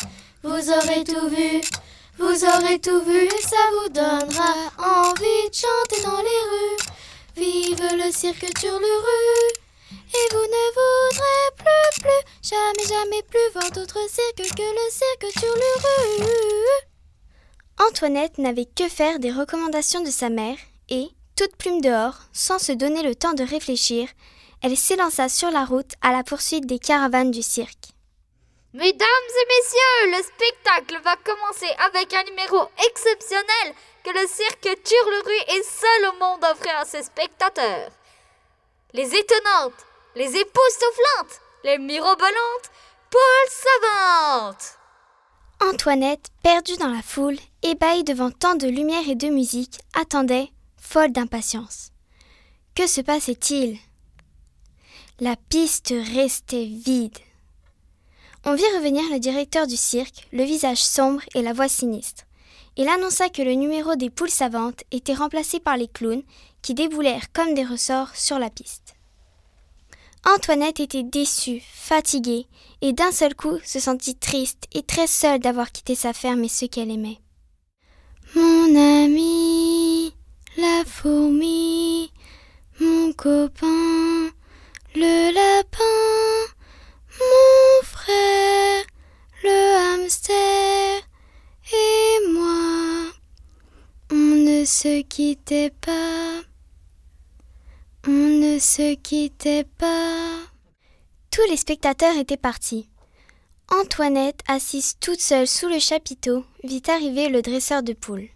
vous 0.44 0.70
aurez 0.70 1.04
tout 1.04 1.28
vu, 1.28 1.60
vous 2.18 2.44
aurez 2.44 2.78
tout 2.78 3.02
vu 3.02 3.28
ça 3.42 3.56
vous 3.72 3.88
donnera 3.90 4.54
envie 4.78 5.50
de 5.50 5.54
chanter 5.54 6.02
dans 6.04 6.22
les 6.22 6.44
rues. 6.52 6.78
Vive 7.36 8.02
le 8.02 8.10
cirque 8.12 8.50
Turleru 8.58 9.24
et 9.90 10.32
vous 10.32 10.46
ne 10.56 10.64
voudrez 10.78 11.50
plus, 11.58 12.00
plus, 12.00 12.48
jamais, 12.48 12.88
jamais 12.88 13.22
plus 13.24 13.52
voir 13.52 13.70
d'autres 13.72 14.08
cirques 14.08 14.54
que 14.56 14.62
le 14.62 14.90
cirque 14.90 15.34
Turleru. 15.38 16.24
Antoinette 17.78 18.38
n'avait 18.38 18.66
que 18.66 18.88
faire 18.88 19.18
des 19.18 19.32
recommandations 19.32 20.00
de 20.00 20.10
sa 20.10 20.30
mère 20.30 20.56
et, 20.88 21.08
toute 21.36 21.56
plume 21.56 21.80
dehors, 21.80 22.18
sans 22.32 22.58
se 22.58 22.72
donner 22.72 23.02
le 23.02 23.14
temps 23.14 23.34
de 23.34 23.42
réfléchir, 23.42 24.08
elle 24.62 24.76
s'élança 24.76 25.28
sur 25.28 25.50
la 25.50 25.64
route 25.64 25.92
à 26.00 26.12
la 26.12 26.22
poursuite 26.22 26.66
des 26.66 26.78
caravanes 26.78 27.32
du 27.32 27.42
cirque. 27.42 27.92
Mesdames 28.72 29.08
et 29.08 29.48
messieurs, 29.48 30.16
le 30.16 30.22
spectacle 30.22 31.00
va 31.04 31.16
commencer 31.16 31.70
avec 31.78 32.12
un 32.12 32.24
numéro 32.24 32.68
exceptionnel 32.88 33.74
que 34.04 34.10
le 34.10 34.26
cirque 34.26 34.82
Turleru 34.82 35.36
est 35.48 35.62
seul 35.62 36.10
au 36.10 36.18
monde 36.18 36.44
à 36.44 36.52
offrir 36.52 36.76
à 36.78 36.84
ses 36.84 37.02
spectateurs. 37.02 37.90
Les 38.92 39.14
étonnantes, 39.14 39.86
les 40.14 40.36
époustouflantes, 40.36 41.40
les 41.64 41.78
mirobolantes 41.78 42.70
poules 43.10 43.50
savantes. 43.50 44.78
Antoinette, 45.60 46.28
perdue 46.42 46.76
dans 46.76 46.88
la 46.88 47.02
foule, 47.02 47.38
ébahie 47.62 48.04
devant 48.04 48.30
tant 48.30 48.54
de 48.54 48.66
lumière 48.68 49.08
et 49.08 49.14
de 49.14 49.28
musique, 49.28 49.78
attendait, 49.94 50.50
folle 50.76 51.12
d'impatience. 51.12 51.90
Que 52.74 52.86
se 52.86 53.00
passait-il? 53.00 53.78
La 55.20 55.36
piste 55.36 55.94
restait 56.14 56.66
vide. 56.66 57.16
On 58.44 58.54
vit 58.54 58.62
revenir 58.76 59.02
le 59.10 59.18
directeur 59.18 59.66
du 59.66 59.76
cirque, 59.76 60.28
le 60.32 60.42
visage 60.42 60.82
sombre 60.82 61.22
et 61.34 61.42
la 61.42 61.52
voix 61.52 61.68
sinistre. 61.68 62.24
Il 62.76 62.88
annonça 62.88 63.28
que 63.28 63.42
le 63.42 63.54
numéro 63.54 63.94
des 63.94 64.10
poules 64.10 64.28
savantes 64.28 64.82
était 64.90 65.14
remplacé 65.14 65.60
par 65.60 65.76
les 65.76 65.88
clowns 65.88 66.24
qui 66.60 66.74
déboulèrent 66.74 67.32
comme 67.32 67.54
des 67.54 67.64
ressorts 67.64 68.14
sur 68.16 68.38
la 68.38 68.50
piste. 68.50 68.93
Antoinette 70.26 70.80
était 70.80 71.02
déçue, 71.02 71.60
fatiguée, 71.60 72.46
et 72.80 72.92
d'un 72.94 73.12
seul 73.12 73.34
coup 73.34 73.58
se 73.62 73.78
sentit 73.78 74.16
triste 74.16 74.64
et 74.72 74.82
très 74.82 75.06
seule 75.06 75.38
d'avoir 75.38 75.70
quitté 75.70 75.94
sa 75.94 76.14
ferme 76.14 76.44
et 76.44 76.48
ceux 76.48 76.66
qu'elle 76.66 76.90
aimait. 76.90 77.18
Mon 78.34 78.74
ami, 78.74 80.14
la 80.56 80.82
fourmi, 80.86 82.10
mon 82.80 83.12
copain, 83.12 84.30
le 84.94 85.34
lapin, 85.34 86.54
mon 87.20 87.82
frère, 87.82 88.84
le 89.42 89.94
hamster 89.94 91.02
et 91.72 92.32
moi. 92.32 93.12
On 94.10 94.14
ne 94.14 94.64
se 94.64 95.02
quittait 95.02 95.72
pas. 95.82 96.40
On 98.06 98.10
ne 98.10 98.58
se 98.58 98.96
quittait 98.96 99.64
pas. 99.78 100.36
Tous 101.30 101.40
les 101.48 101.56
spectateurs 101.56 102.18
étaient 102.18 102.36
partis. 102.36 102.90
Antoinette, 103.70 104.40
assise 104.46 104.96
toute 105.00 105.20
seule 105.20 105.48
sous 105.48 105.68
le 105.68 105.78
chapiteau, 105.78 106.44
vit 106.64 106.82
arriver 106.88 107.30
le 107.30 107.40
dresseur 107.40 107.82
de 107.82 107.94
poules. 107.94 108.28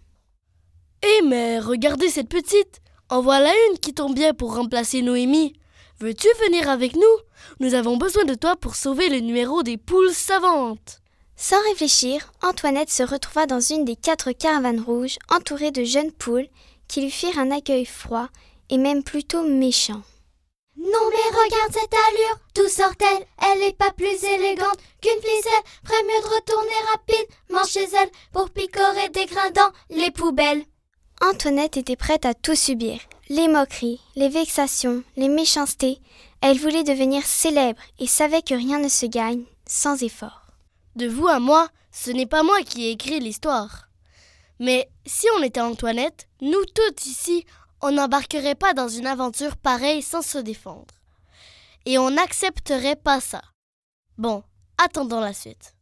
Eh 1.03 1.21
mais 1.23 1.59
regardez 1.59 2.09
cette 2.09 2.29
petite 2.29 2.81
En 3.09 3.21
voilà 3.21 3.51
une 3.69 3.77
qui 3.77 3.93
tombe 3.93 4.15
bien 4.15 4.33
pour 4.33 4.55
remplacer 4.55 5.03
Noémie. 5.03 5.53
Veux-tu 5.99 6.27
venir 6.45 6.67
avec 6.67 6.95
nous? 6.95 7.17
Nous 7.59 7.75
avons 7.75 7.97
besoin 7.97 8.25
de 8.25 8.33
toi 8.33 8.55
pour 8.55 8.75
sauver 8.75 9.07
le 9.09 9.19
numéro 9.19 9.61
des 9.61 9.77
poules 9.77 10.13
savantes. 10.13 10.99
Sans 11.35 11.61
réfléchir, 11.69 12.31
Antoinette 12.41 12.89
se 12.89 13.03
retrouva 13.03 13.45
dans 13.45 13.59
une 13.61 13.85
des 13.85 13.95
quatre 13.95 14.31
caravanes 14.31 14.81
rouges, 14.81 15.19
entourée 15.29 15.71
de 15.71 15.83
jeunes 15.83 16.11
poules, 16.11 16.47
qui 16.87 17.01
lui 17.01 17.11
firent 17.11 17.37
un 17.37 17.51
accueil 17.51 17.85
froid 17.85 18.29
et 18.69 18.77
même 18.77 19.03
plutôt 19.03 19.43
méchant. 19.43 20.01
Non 20.77 21.09
mais 21.11 21.37
regarde 21.37 21.73
cette 21.73 21.93
allure, 21.93 22.39
d'où 22.55 22.67
sort-elle? 22.69 23.25
Elle 23.37 23.63
est 23.63 23.77
pas 23.77 23.91
plus 23.91 24.23
élégante 24.23 24.77
qu'une 25.01 25.21
ficelle, 25.21 25.63
ferait 25.83 26.03
mieux 26.03 26.21
de 26.21 26.35
retourner 26.35 26.91
rapide, 26.91 27.27
mange 27.49 27.67
chez 27.67 27.83
elle 27.83 28.09
pour 28.31 28.49
picorer 28.49 29.09
des 29.09 29.25
grains 29.25 29.51
dans 29.51 29.71
les 29.89 30.11
poubelles. 30.11 30.63
Antoinette 31.21 31.75
était 31.75 31.97
prête 31.97 32.25
à 32.25 32.33
tout 32.33 32.55
subir. 32.55 32.99
Les 33.27 33.49
moqueries, 33.49 33.99
les 34.15 34.29
vexations, 34.29 35.03
les 35.17 35.27
méchancetés. 35.27 35.99
Elle 36.41 36.57
voulait 36.57 36.83
devenir 36.83 37.25
célèbre 37.25 37.81
et 37.99 38.07
savait 38.07 38.41
que 38.41 38.55
rien 38.55 38.79
ne 38.79 38.87
se 38.87 39.05
gagne 39.05 39.43
sans 39.67 40.01
effort. 40.01 40.47
De 40.95 41.07
vous 41.07 41.27
à 41.27 41.39
moi, 41.39 41.67
ce 41.91 42.11
n'est 42.11 42.25
pas 42.25 42.43
moi 42.43 42.61
qui 42.63 42.85
ai 42.85 42.91
écrit 42.91 43.19
l'histoire. 43.19 43.89
Mais 44.59 44.89
si 45.05 45.27
on 45.37 45.43
était 45.43 45.59
Antoinette, 45.59 46.27
nous 46.41 46.63
toutes 46.73 47.05
ici, 47.05 47.45
on 47.81 47.91
n'embarquerait 47.91 48.55
pas 48.55 48.73
dans 48.73 48.87
une 48.87 49.07
aventure 49.07 49.57
pareille 49.57 50.01
sans 50.01 50.21
se 50.21 50.37
défendre. 50.37 50.93
Et 51.85 51.97
on 51.97 52.11
n'accepterait 52.11 52.95
pas 52.95 53.19
ça. 53.19 53.41
Bon, 54.17 54.43
attendons 54.77 55.19
la 55.19 55.33
suite. 55.33 55.75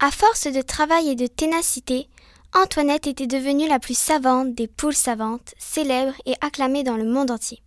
À 0.00 0.10
force 0.10 0.46
de 0.46 0.62
travail 0.62 1.08
et 1.08 1.16
de 1.16 1.26
ténacité, 1.26 2.08
Antoinette 2.54 3.06
était 3.06 3.26
devenue 3.26 3.68
la 3.68 3.78
plus 3.78 3.98
savante 3.98 4.54
des 4.54 4.68
poules 4.68 4.94
savantes, 4.94 5.54
célèbre 5.58 6.14
et 6.24 6.34
acclamée 6.40 6.84
dans 6.84 6.96
le 6.96 7.04
monde 7.04 7.30
entier. 7.30 7.62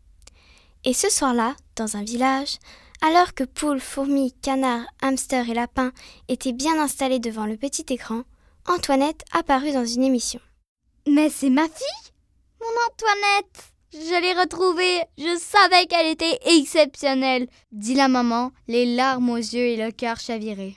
Et 0.83 0.93
ce 0.93 1.09
soir-là, 1.09 1.55
dans 1.75 1.97
un 1.97 2.03
village, 2.03 2.57
alors 3.01 3.33
que 3.33 3.43
poules, 3.43 3.79
fourmis, 3.79 4.31
canards, 4.41 4.85
hamsters 5.01 5.49
et 5.49 5.53
lapins 5.53 5.91
étaient 6.27 6.53
bien 6.53 6.79
installés 6.79 7.19
devant 7.19 7.45
le 7.45 7.57
petit 7.57 7.85
écran, 7.89 8.23
Antoinette 8.67 9.23
apparut 9.33 9.71
dans 9.71 9.85
une 9.85 10.03
émission. 10.03 10.39
Mais 11.07 11.29
c'est 11.29 11.49
ma 11.49 11.63
fille 11.63 12.10
Mon 12.61 12.67
Antoinette 12.91 13.73
Je 13.91 14.21
l'ai 14.21 14.39
retrouvée 14.39 15.01
Je 15.17 15.35
savais 15.39 15.87
qu'elle 15.87 16.07
était 16.07 16.37
exceptionnelle 16.45 17.47
dit 17.71 17.95
la 17.95 18.07
maman, 18.07 18.51
les 18.67 18.85
larmes 18.95 19.31
aux 19.31 19.37
yeux 19.37 19.65
et 19.65 19.77
le 19.77 19.91
cœur 19.91 20.19
chaviré. 20.19 20.75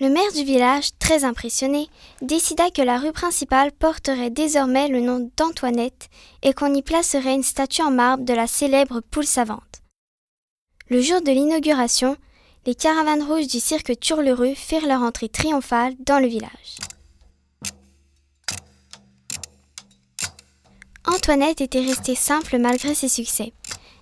Le 0.00 0.08
maire 0.08 0.32
du 0.32 0.42
village, 0.42 0.90
très 0.98 1.22
impressionné, 1.22 1.88
décida 2.20 2.68
que 2.70 2.82
la 2.82 2.98
rue 2.98 3.12
principale 3.12 3.70
porterait 3.70 4.30
désormais 4.30 4.88
le 4.88 5.00
nom 5.00 5.30
d'Antoinette 5.36 6.08
et 6.42 6.52
qu'on 6.52 6.74
y 6.74 6.82
placerait 6.82 7.34
une 7.34 7.44
statue 7.44 7.82
en 7.82 7.92
marbre 7.92 8.24
de 8.24 8.34
la 8.34 8.48
célèbre 8.48 9.00
poule 9.00 9.26
savante. 9.26 9.82
Le 10.88 11.00
jour 11.00 11.20
de 11.20 11.30
l'inauguration, 11.30 12.16
les 12.66 12.74
caravanes 12.74 13.22
rouges 13.22 13.46
du 13.46 13.60
cirque 13.60 14.00
Turleru 14.00 14.56
firent 14.56 14.88
leur 14.88 15.02
entrée 15.02 15.28
triomphale 15.28 15.94
dans 16.00 16.18
le 16.18 16.26
village. 16.26 16.78
Antoinette 21.06 21.60
était 21.60 21.84
restée 21.84 22.14
simple 22.14 22.58
malgré 22.58 22.94
ses 22.94 23.08
succès. 23.08 23.52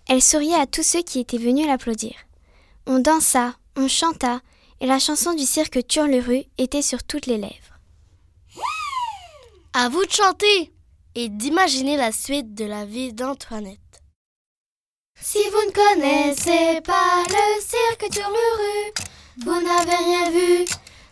Elle 0.08 0.22
souriait 0.22 0.54
à 0.54 0.66
tous 0.66 0.82
ceux 0.82 1.02
qui 1.02 1.20
étaient 1.20 1.38
venus 1.38 1.66
l'applaudir. 1.66 2.14
On 2.86 2.98
dansa, 2.98 3.54
on 3.76 3.88
chanta, 3.88 4.40
et 4.80 4.86
la 4.86 4.98
chanson 4.98 5.34
du 5.34 5.44
cirque 5.44 5.86
Turleru 5.86 6.44
était 6.58 6.82
sur 6.82 7.02
toutes 7.04 7.26
les 7.26 7.38
lèvres. 7.38 7.78
À 9.74 9.88
vous 9.88 10.04
de 10.04 10.10
chanter 10.10 10.72
et 11.14 11.28
d'imaginer 11.28 11.96
la 11.96 12.12
suite 12.12 12.54
de 12.54 12.64
la 12.64 12.84
vie 12.84 13.12
d'Antoinette. 13.12 13.78
Si 15.20 15.38
vous 15.38 15.66
ne 15.68 15.72
connaissez 15.72 16.80
pas 16.82 17.22
le 17.28 17.60
cirque 17.60 18.10
Turleru, 18.10 18.92
vous 19.44 19.60
n'avez 19.60 19.94
rien 19.94 20.30
vu, 20.30 20.64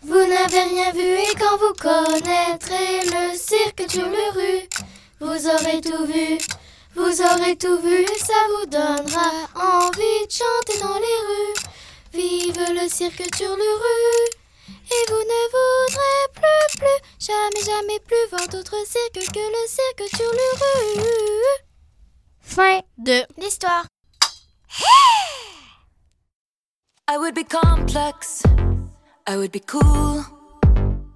vous 0.03 0.27
n'avez 0.27 0.61
rien 0.61 0.91
vu 0.91 0.99
et 0.99 1.35
quand 1.39 1.57
vous 1.57 1.73
connaîtrez 1.79 3.05
le 3.05 3.37
cirque 3.37 3.87
Turleru, 3.87 4.67
vous 5.21 5.47
aurez 5.47 5.79
tout 5.81 6.05
vu, 6.05 6.39
vous 6.95 7.21
aurez 7.21 7.55
tout 7.55 7.77
vu 7.79 8.05
ça 8.17 8.33
vous 8.49 8.65
donnera 8.65 9.29
envie 9.55 10.25
de 10.25 10.31
chanter 10.31 10.79
dans 10.81 10.95
les 10.95 11.19
rues. 11.29 11.61
Vive 12.13 12.59
le 12.73 12.89
cirque 12.89 13.29
Turleru 13.37 14.01
et 14.67 15.03
vous 15.09 15.23
ne 15.33 15.41
voudrez 15.55 16.27
plus, 16.33 16.79
plus, 16.79 16.99
jamais, 17.19 17.63
jamais 17.63 17.99
plus 17.99 18.29
voir 18.31 18.47
d'autres 18.49 18.83
cirques 18.85 19.31
que 19.31 19.39
le 19.39 19.67
cirque 19.67 20.09
Turleru. 20.17 21.03
Fin 22.41 22.81
de 22.97 23.23
l'histoire. 23.37 23.85
I 27.07 27.17
would 27.17 27.35
be 27.35 27.43
complex, 27.43 28.41
I 29.27 29.37
would 29.37 29.51
be 29.51 29.59
cool. 29.59 30.40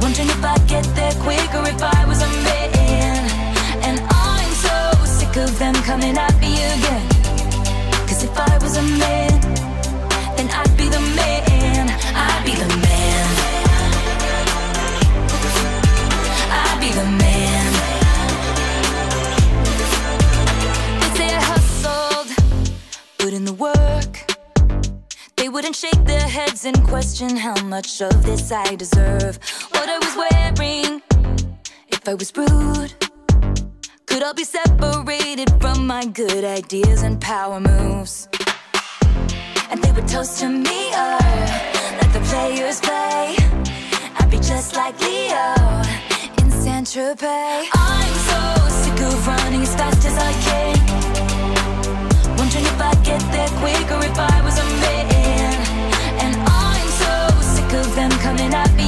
Wondering 0.00 0.28
if 0.28 0.44
I'd 0.44 0.66
get 0.68 0.84
there 0.94 1.12
quicker 1.22 1.62
if 1.66 1.82
I 1.82 2.04
was 2.06 2.22
a 2.22 2.28
man. 2.46 3.24
And 3.86 4.00
I'm 4.08 4.50
so 4.66 5.04
sick 5.04 5.36
of 5.36 5.58
them 5.58 5.74
coming 5.74 6.16
at 6.16 6.38
me 6.40 6.54
again. 6.74 7.08
Cause 8.06 8.22
if 8.24 8.36
I 8.38 8.58
was 8.58 8.76
a 8.76 8.82
man, 8.82 9.40
then 10.36 10.48
I'd 10.50 10.76
be 10.76 10.88
the 10.88 11.00
man. 11.00 11.88
I'd 12.14 12.42
be 12.44 12.52
the 12.52 12.68
man. 12.86 13.26
I'd 16.60 16.78
be 16.80 16.90
the 17.00 17.04
man. 17.22 17.72
They'd 21.00 21.16
say 21.16 21.34
I 21.34 21.42
hustled, 21.42 22.28
put 23.18 23.32
in 23.32 23.44
the 23.44 23.52
work. 23.52 24.17
They 25.38 25.48
wouldn't 25.48 25.76
shake 25.76 26.04
their 26.04 26.28
heads 26.28 26.64
and 26.64 26.76
question 26.82 27.36
how 27.36 27.54
much 27.62 28.02
of 28.02 28.24
this 28.24 28.50
I 28.50 28.74
deserve. 28.74 29.38
What 29.70 29.88
I 29.88 29.96
was 29.98 30.14
wearing, 30.16 31.00
if 31.86 32.08
I 32.08 32.14
was 32.14 32.32
rude, 32.36 32.92
could 34.06 34.24
I 34.24 34.32
be 34.32 34.42
separated 34.42 35.48
from 35.60 35.86
my 35.86 36.04
good 36.06 36.42
ideas 36.42 37.02
and 37.02 37.20
power 37.20 37.60
moves. 37.60 38.28
And 39.70 39.80
they 39.80 39.92
would 39.92 40.08
toast 40.08 40.40
to 40.40 40.48
me, 40.48 40.90
uh, 40.92 41.18
let 42.00 42.12
the 42.12 42.20
players 42.30 42.80
play. 42.80 43.36
I'd 44.18 44.28
be 44.28 44.38
just 44.38 44.74
like 44.74 44.98
Leo 44.98 45.54
in 46.42 46.50
Saint 46.50 46.88
Tropez. 46.88 47.68
I'm 47.74 48.14
so 48.30 48.40
sick 48.82 49.00
of 49.06 49.26
running 49.28 49.62
as 49.62 49.74
fast 49.76 50.04
as 50.04 50.18
I 50.18 50.32
can. 50.42 50.77
I'd 52.88 53.04
get 53.04 53.20
there 53.32 53.48
quicker 53.60 54.00
if 54.02 54.18
I 54.18 54.40
was 54.42 54.56
a 54.56 54.64
man. 54.80 55.54
And 56.24 56.34
I'm 56.48 56.88
so 57.04 57.14
sick 57.42 57.72
of 57.74 57.94
them 57.94 58.10
coming 58.24 58.54
at 58.54 58.72
me 58.74 58.87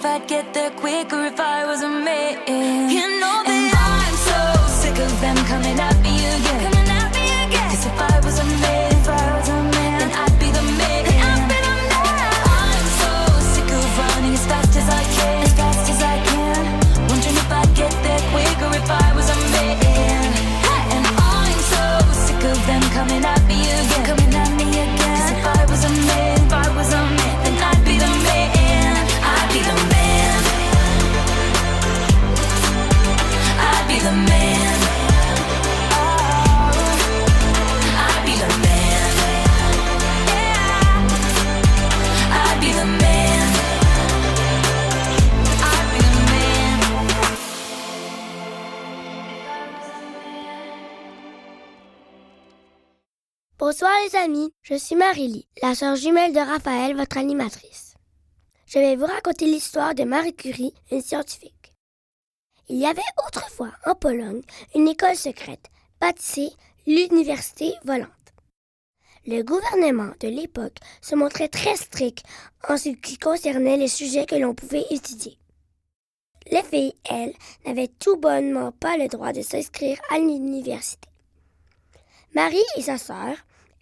if 0.00 0.06
I'd 0.06 0.26
get 0.26 0.54
there 0.54 0.70
quicker 0.70 1.26
if 1.26 1.38
I 1.38 1.66
was 1.66 1.82
a 1.82 1.88
man. 1.88 2.88
You 2.90 3.20
know 3.20 3.49
amis, 54.24 54.52
je 54.62 54.74
suis 54.74 54.96
Marie-Lie, 54.96 55.46
la 55.62 55.74
sœur 55.74 55.96
jumelle 55.96 56.34
de 56.34 56.40
Raphaël, 56.40 56.94
votre 56.94 57.16
animatrice. 57.16 57.94
Je 58.66 58.78
vais 58.78 58.94
vous 58.94 59.06
raconter 59.06 59.46
l'histoire 59.46 59.94
de 59.94 60.04
Marie 60.04 60.34
Curie, 60.34 60.74
une 60.90 61.00
scientifique. 61.00 61.74
Il 62.68 62.76
y 62.76 62.86
avait 62.86 63.00
autrefois 63.26 63.72
en 63.86 63.94
Pologne 63.94 64.42
une 64.74 64.88
école 64.88 65.16
secrète, 65.16 65.70
baptisée 66.00 66.50
l'Université 66.86 67.72
volante. 67.84 68.10
Le 69.26 69.42
gouvernement 69.42 70.12
de 70.20 70.28
l'époque 70.28 70.78
se 71.00 71.14
montrait 71.14 71.48
très 71.48 71.76
strict 71.76 72.22
en 72.68 72.76
ce 72.76 72.90
qui 72.90 73.16
concernait 73.16 73.78
les 73.78 73.88
sujets 73.88 74.26
que 74.26 74.34
l'on 74.36 74.54
pouvait 74.54 74.86
étudier. 74.90 75.38
Les 76.50 76.62
filles, 76.62 76.94
elles, 77.08 77.34
n'avaient 77.64 77.88
tout 77.88 78.16
bonnement 78.16 78.72
pas 78.72 78.98
le 78.98 79.08
droit 79.08 79.32
de 79.32 79.40
s'inscrire 79.40 79.98
à 80.10 80.18
l'université. 80.18 81.08
Marie 82.34 82.58
et 82.76 82.82
sa 82.82 82.98
sœur, 82.98 83.34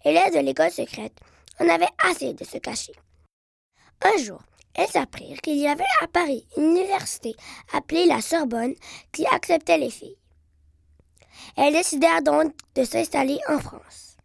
élèves 0.05 0.33
de 0.33 0.39
l'école 0.39 0.71
secrète, 0.71 1.17
en 1.59 1.67
avaient 1.69 1.85
assez 2.03 2.33
de 2.33 2.43
se 2.43 2.57
cacher. 2.57 2.93
Un 4.01 4.23
jour, 4.23 4.41
elles 4.73 4.97
apprirent 4.97 5.41
qu'il 5.41 5.57
y 5.57 5.67
avait 5.67 5.83
à 6.01 6.07
Paris 6.07 6.45
une 6.55 6.71
université 6.71 7.35
appelée 7.73 8.05
la 8.05 8.21
Sorbonne 8.21 8.75
qui 9.11 9.25
acceptait 9.27 9.77
les 9.77 9.89
filles. 9.89 10.17
Elles 11.57 11.73
décidèrent 11.73 12.21
donc 12.21 12.53
de 12.75 12.83
s'installer 12.83 13.39
en 13.49 13.59
France. 13.59 14.17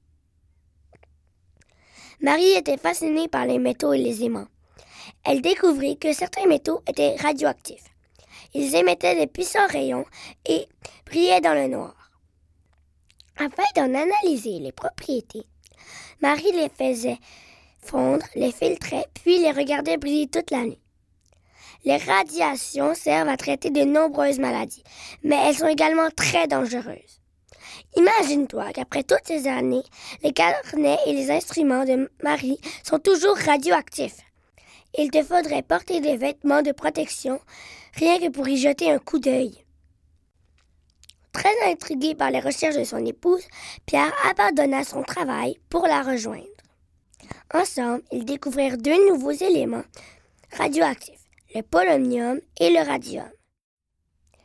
Marie 2.21 2.53
était 2.53 2.79
fascinée 2.79 3.29
par 3.29 3.47
les 3.47 3.59
métaux 3.59 3.93
et 3.93 3.99
les 3.99 4.25
aimants. 4.25 4.47
Elle 5.25 5.43
découvrit 5.43 5.99
que 5.99 6.13
certains 6.13 6.47
métaux 6.47 6.83
étaient 6.89 7.17
radioactifs. 7.17 7.85
Ils 8.55 8.77
émettaient 8.77 9.21
de 9.21 9.31
puissants 9.31 9.67
rayons 9.67 10.05
et 10.47 10.69
brillaient 11.07 11.41
dans 11.41 11.55
le 11.55 11.69
noir. 11.69 11.95
Afin 13.37 13.65
d'en 13.75 13.93
analyser 13.95 14.61
les 14.61 14.73
propriétés, 14.73 15.45
Marie 16.25 16.53
les 16.53 16.71
faisait 16.71 17.19
fondre, 17.83 18.25
les 18.35 18.51
filtrait, 18.51 19.05
puis 19.13 19.41
les 19.41 19.51
regardait 19.51 19.99
briller 19.99 20.27
toute 20.27 20.51
la 20.51 20.65
nuit. 20.65 20.81
Les 21.85 21.99
radiations 21.99 22.95
servent 22.95 23.29
à 23.29 23.37
traiter 23.37 23.69
de 23.69 23.85
nombreuses 23.85 24.39
maladies, 24.39 24.83
mais 25.23 25.37
elles 25.37 25.57
sont 25.57 25.69
également 25.69 26.09
très 26.17 26.47
dangereuses. 26.47 27.21
Imagine-toi 27.97 28.73
qu'après 28.73 29.03
toutes 29.03 29.27
ces 29.27 29.47
années, 29.47 29.83
les 30.23 30.33
carnets 30.33 30.97
et 31.07 31.13
les 31.13 31.31
instruments 31.31 31.85
de 31.85 32.11
Marie 32.23 32.59
sont 32.83 32.99
toujours 32.99 33.37
radioactifs. 33.37 34.21
Il 34.97 35.11
te 35.11 35.23
faudrait 35.23 35.61
porter 35.61 36.01
des 36.01 36.17
vêtements 36.17 36.63
de 36.63 36.73
protection, 36.73 37.39
rien 37.97 38.19
que 38.19 38.31
pour 38.31 38.49
y 38.49 38.57
jeter 38.57 38.91
un 38.91 38.99
coup 38.99 39.19
d'œil. 39.19 39.64
Très 41.35 41.71
intrigué 41.71 42.15
par 42.15 42.31
les 42.31 42.41
recherches 42.41 42.77
de 42.77 42.85
son 42.85 43.05
épouse, 43.05 43.43
Pierre 43.87 44.15
abandonna 44.31 44.85
son 44.85 45.03
travail 45.03 45.59
pour 45.69 45.87
la 45.87 46.03
rejoindre. 46.03 46.47
Ensemble, 47.53 48.03
ils 48.13 48.25
découvrirent 48.25 48.79
deux 48.79 49.09
nouveaux 49.11 49.33
éléments 49.33 49.85
radioactifs, 50.53 51.21
le 51.55 51.63
polonium 51.63 52.41
et 52.61 52.71
le 52.71 52.87
radium. 52.87 53.29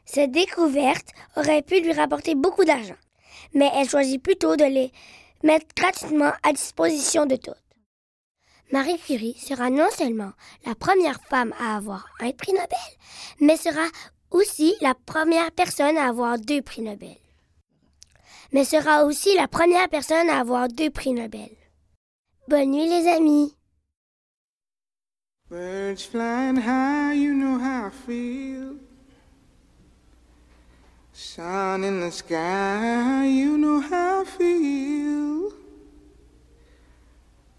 Cette 0.06 0.32
découverte 0.32 1.10
aurait 1.36 1.62
pu 1.62 1.80
lui 1.80 1.94
rapporter 1.94 2.34
beaucoup 2.34 2.66
d'argent, 2.66 2.98
mais 3.54 3.70
elle 3.76 3.88
choisit 3.88 4.22
plutôt 4.22 4.56
de 4.56 4.66
les 4.66 4.92
mettre 5.44 5.68
gratuitement 5.76 6.32
à 6.42 6.52
disposition 6.52 7.28
de 7.28 7.36
toutes. 7.36 7.54
Marie 8.72 8.98
Curie 8.98 9.38
sera 9.38 9.70
non 9.70 9.90
seulement 9.92 10.32
la 10.66 10.74
première 10.74 11.22
femme 11.22 11.54
à 11.60 11.78
avoir 11.78 12.08
un 12.20 12.32
prix 12.32 12.54
Nobel, 12.54 12.68
mais 13.40 13.58
sera 13.58 13.86
aussi 14.32 14.76
la 14.82 14.94
première 14.94 15.52
personne 15.52 15.98
à 15.98 16.08
avoir 16.08 16.38
deux 16.38 16.62
prix 16.62 16.82
Nobel. 16.82 17.18
Mais 18.52 18.64
sera 18.64 19.06
aussi 19.06 19.36
la 19.36 19.48
première 19.48 19.90
personne 19.90 20.30
à 20.30 20.40
avoir 20.40 20.68
deux 20.68 20.90
prix 20.90 21.14
Nobel. 21.14 21.50
Bonne 22.48 22.72
nuit 22.72 22.88
les 22.88 23.08
amis. 23.08 23.56
Birds 25.50 26.04
flying 26.04 26.58
high, 26.58 27.14
you 27.14 27.34
know 27.34 27.58
how 27.58 27.88
I 27.88 27.90
feel. 27.90 28.76
Sun 31.12 31.84
in 31.84 32.00
the 32.02 32.12
sky, 32.12 33.26
you 33.26 33.58
know 33.58 33.82
how 33.82 34.22
I 34.22 34.26
feel. 34.26 35.52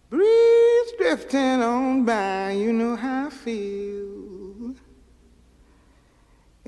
Breeze 0.09 0.93
drifting 0.99 1.63
on 1.63 2.05
by, 2.05 2.53
you 2.53 2.73
know 2.73 2.97
how 2.97 3.27
I 3.27 3.31
feel. 3.31 4.20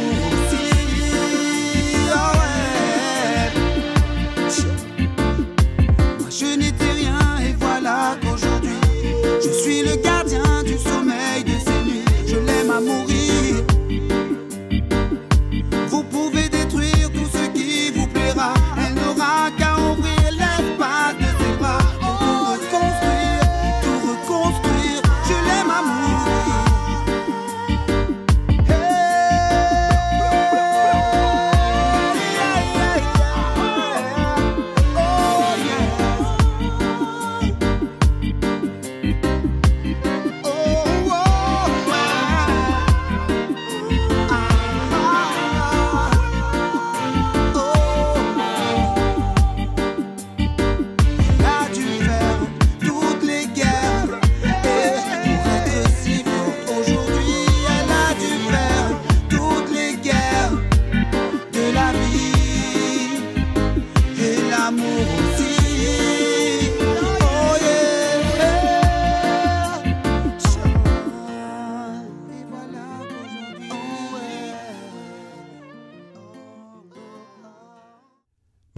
et 0.00 0.39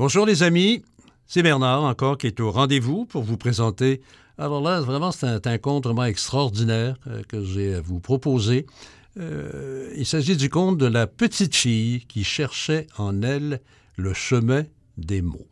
Bonjour 0.04 0.26
les 0.26 0.42
amis, 0.42 0.82
c'est 1.28 1.44
Bernard 1.44 1.84
encore 1.84 2.18
qui 2.18 2.26
est 2.26 2.40
au 2.40 2.50
rendez-vous 2.50 3.04
pour 3.06 3.22
vous 3.22 3.36
présenter. 3.36 4.00
Alors 4.36 4.60
là, 4.60 4.80
vraiment, 4.80 5.12
c'est 5.12 5.26
un, 5.28 5.40
un 5.44 5.58
conte 5.58 5.84
vraiment 5.84 6.04
extraordinaire 6.04 6.96
euh, 7.06 7.22
que 7.28 7.44
j'ai 7.44 7.74
à 7.74 7.80
vous 7.80 8.00
proposer. 8.00 8.66
Euh, 9.20 9.92
il 9.96 10.04
s'agit 10.04 10.36
du 10.36 10.50
conte 10.50 10.76
de 10.76 10.86
la 10.86 11.06
petite 11.06 11.54
fille 11.54 12.04
qui 12.06 12.24
cherchait 12.24 12.88
en 12.98 13.22
elle 13.22 13.60
le 13.96 14.12
chemin 14.12 14.64
des 14.98 15.22
mots. 15.22 15.46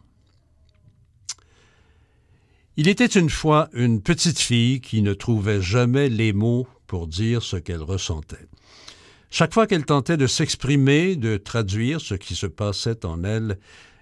Il 2.77 2.89
était 2.89 3.07
une 3.07 3.31
fois 3.31 3.69
une 3.73 4.03
petite 4.03 4.41
fille 4.41 4.81
qui 4.81 5.01
ne 5.03 5.15
trouvait 5.15 5.63
jamais 5.63 6.09
les 6.09 6.33
mots 6.33 6.67
pour 6.89 7.07
dire 7.07 7.45
ce 7.45 7.57
qu'elle 7.57 7.83
ressentait. 7.83 8.49
Chaque 9.31 9.55
fois 9.55 9.69
qu'elle 9.69 9.85
tentait 9.85 10.17
de 10.17 10.27
s'exprimer, 10.27 11.15
de 11.15 11.37
traduire 11.37 12.01
ce 12.01 12.17
qui 12.17 12.35
se 12.35 12.47
passait 12.47 13.07
en 13.07 13.23
elle, 13.23 13.61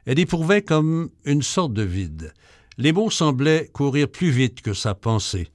elle 0.09 0.19
éprouvait 0.19 0.63
comme 0.63 1.11
une 1.27 1.43
sorte 1.43 1.75
de 1.75 1.83
vide. 1.83 2.33
Les 2.79 2.93
mots 2.93 3.11
semblaient 3.11 3.69
courir 3.75 4.09
plus 4.09 4.31
vite 4.31 4.63
que 4.63 4.73
sa 4.73 4.95
pensée. 4.95 5.49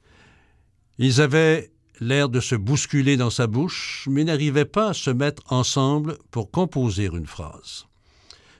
Ils 0.99 1.21
avaient 1.21 1.71
l'air 1.99 2.29
de 2.29 2.39
se 2.39 2.53
bousculer 2.53 3.17
dans 3.17 3.31
sa 3.31 3.47
bouche, 3.47 4.07
mais 4.11 4.23
n'arrivaient 4.23 4.65
pas 4.65 4.89
à 4.89 4.93
se 4.93 5.09
mettre 5.09 5.41
ensemble 5.51 6.19
pour 6.29 6.51
composer 6.51 7.05
une 7.05 7.25
phrase. 7.25 7.87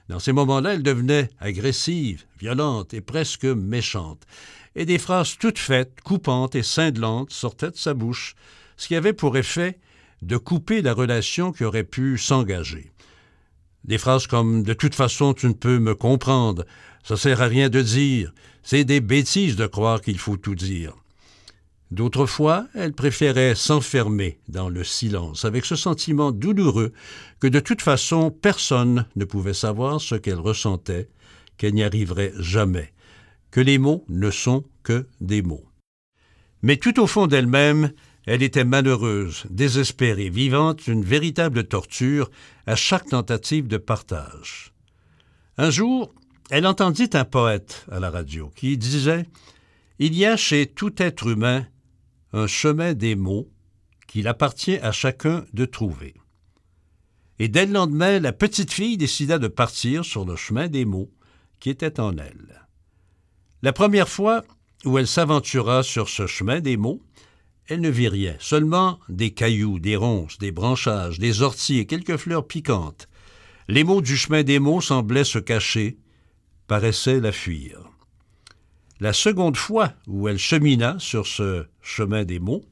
Dans 0.08 0.18
ces 0.18 0.32
moments-là, 0.32 0.74
elle 0.74 0.82
devenait 0.82 1.30
agressive, 1.38 2.24
violente 2.40 2.92
et 2.92 3.00
presque 3.00 3.44
méchante, 3.44 4.26
et 4.74 4.86
des 4.86 4.98
phrases 4.98 5.38
toutes 5.38 5.60
faites, 5.60 6.00
coupantes 6.00 6.56
et 6.56 6.64
cinglantes 6.64 7.30
sortaient 7.30 7.70
de 7.70 7.76
sa 7.76 7.94
bouche, 7.94 8.34
ce 8.76 8.88
qui 8.88 8.96
avait 8.96 9.12
pour 9.12 9.36
effet 9.36 9.78
de 10.22 10.38
couper 10.38 10.82
la 10.82 10.92
relation 10.92 11.52
qui 11.52 11.62
aurait 11.62 11.84
pu 11.84 12.18
s'engager. 12.18 12.90
Des 13.84 13.98
phrases 13.98 14.26
comme 14.26 14.62
De 14.62 14.72
toute 14.72 14.94
façon, 14.94 15.34
tu 15.34 15.46
ne 15.46 15.52
peux 15.52 15.78
me 15.78 15.94
comprendre, 15.94 16.64
ça 17.02 17.16
sert 17.16 17.42
à 17.42 17.46
rien 17.46 17.68
de 17.68 17.82
dire, 17.82 18.32
c'est 18.62 18.84
des 18.84 19.00
bêtises 19.00 19.56
de 19.56 19.66
croire 19.66 20.00
qu'il 20.00 20.18
faut 20.18 20.38
tout 20.38 20.54
dire. 20.54 20.94
D'autres 21.90 22.26
fois, 22.26 22.66
elle 22.74 22.94
préférait 22.94 23.54
s'enfermer 23.54 24.38
dans 24.48 24.68
le 24.68 24.82
silence, 24.84 25.44
avec 25.44 25.64
ce 25.64 25.76
sentiment 25.76 26.32
douloureux 26.32 26.92
que 27.40 27.46
de 27.46 27.60
toute 27.60 27.82
façon 27.82 28.30
personne 28.30 29.06
ne 29.16 29.24
pouvait 29.24 29.54
savoir 29.54 30.00
ce 30.00 30.14
qu'elle 30.14 30.40
ressentait, 30.40 31.08
qu'elle 31.58 31.74
n'y 31.74 31.84
arriverait 31.84 32.32
jamais, 32.38 32.92
que 33.50 33.60
les 33.60 33.78
mots 33.78 34.04
ne 34.08 34.30
sont 34.30 34.64
que 34.82 35.06
des 35.20 35.42
mots. 35.42 35.66
Mais 36.62 36.78
tout 36.78 36.98
au 36.98 37.06
fond 37.06 37.26
d'elle-même, 37.26 37.92
elle 38.26 38.42
était 38.42 38.64
malheureuse, 38.64 39.44
désespérée, 39.50 40.30
vivante 40.30 40.86
une 40.86 41.04
véritable 41.04 41.64
torture 41.64 42.30
à 42.66 42.76
chaque 42.76 43.06
tentative 43.06 43.68
de 43.68 43.76
partage. 43.76 44.72
Un 45.58 45.70
jour, 45.70 46.14
elle 46.50 46.66
entendit 46.66 47.10
un 47.12 47.24
poète 47.24 47.86
à 47.90 48.00
la 48.00 48.10
radio 48.10 48.50
qui 48.56 48.76
disait 48.78 49.26
Il 49.98 50.14
y 50.14 50.24
a 50.24 50.36
chez 50.36 50.66
tout 50.66 50.94
être 51.02 51.26
humain 51.26 51.66
un 52.32 52.46
chemin 52.46 52.94
des 52.94 53.14
mots 53.14 53.48
qu'il 54.06 54.26
appartient 54.26 54.78
à 54.78 54.92
chacun 54.92 55.44
de 55.52 55.64
trouver. 55.64 56.14
Et 57.38 57.48
dès 57.48 57.66
le 57.66 57.72
lendemain, 57.72 58.20
la 58.20 58.32
petite 58.32 58.72
fille 58.72 58.96
décida 58.96 59.38
de 59.38 59.48
partir 59.48 60.04
sur 60.04 60.24
le 60.24 60.36
chemin 60.36 60.68
des 60.68 60.84
mots 60.84 61.10
qui 61.60 61.70
était 61.70 62.00
en 62.00 62.16
elle. 62.16 62.66
La 63.62 63.72
première 63.72 64.08
fois 64.08 64.44
où 64.84 64.98
elle 64.98 65.06
s'aventura 65.06 65.82
sur 65.82 66.08
ce 66.08 66.26
chemin 66.26 66.60
des 66.60 66.76
mots, 66.76 67.02
elle 67.68 67.80
ne 67.80 67.88
vit 67.88 68.08
rien, 68.08 68.36
seulement 68.40 68.98
des 69.08 69.30
cailloux, 69.30 69.78
des 69.78 69.96
ronces, 69.96 70.38
des 70.38 70.52
branchages, 70.52 71.18
des 71.18 71.42
orties 71.42 71.78
et 71.78 71.86
quelques 71.86 72.16
fleurs 72.16 72.46
piquantes. 72.46 73.08
Les 73.68 73.84
mots 73.84 74.02
du 74.02 74.16
chemin 74.16 74.42
des 74.42 74.58
mots 74.58 74.82
semblaient 74.82 75.24
se 75.24 75.38
cacher, 75.38 75.96
paraissaient 76.66 77.20
la 77.20 77.32
fuir. 77.32 77.90
La 79.00 79.12
seconde 79.12 79.56
fois 79.56 79.92
où 80.06 80.28
elle 80.28 80.38
chemina 80.38 80.96
sur 80.98 81.26
ce 81.26 81.64
chemin 81.80 82.24
des 82.24 82.38
mots, 82.38 82.64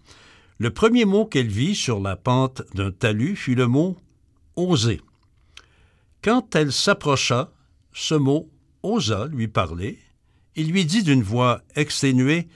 le 0.58 0.70
premier 0.70 1.04
mot 1.04 1.24
qu'elle 1.24 1.48
vit 1.48 1.74
sur 1.74 2.00
la 2.00 2.16
pente 2.16 2.62
d'un 2.74 2.92
talus 2.92 3.36
fut 3.36 3.54
le 3.54 3.66
mot 3.66 3.96
oser. 4.54 5.00
Quand 6.22 6.54
elle 6.54 6.72
s'approcha, 6.72 7.52
ce 7.92 8.14
mot 8.14 8.48
osa 8.82 9.26
lui 9.26 9.48
parler. 9.48 9.98
Il 10.54 10.70
lui 10.70 10.84
dit 10.84 11.02
d'une 11.02 11.22
voix 11.22 11.62
exténuée 11.74 12.46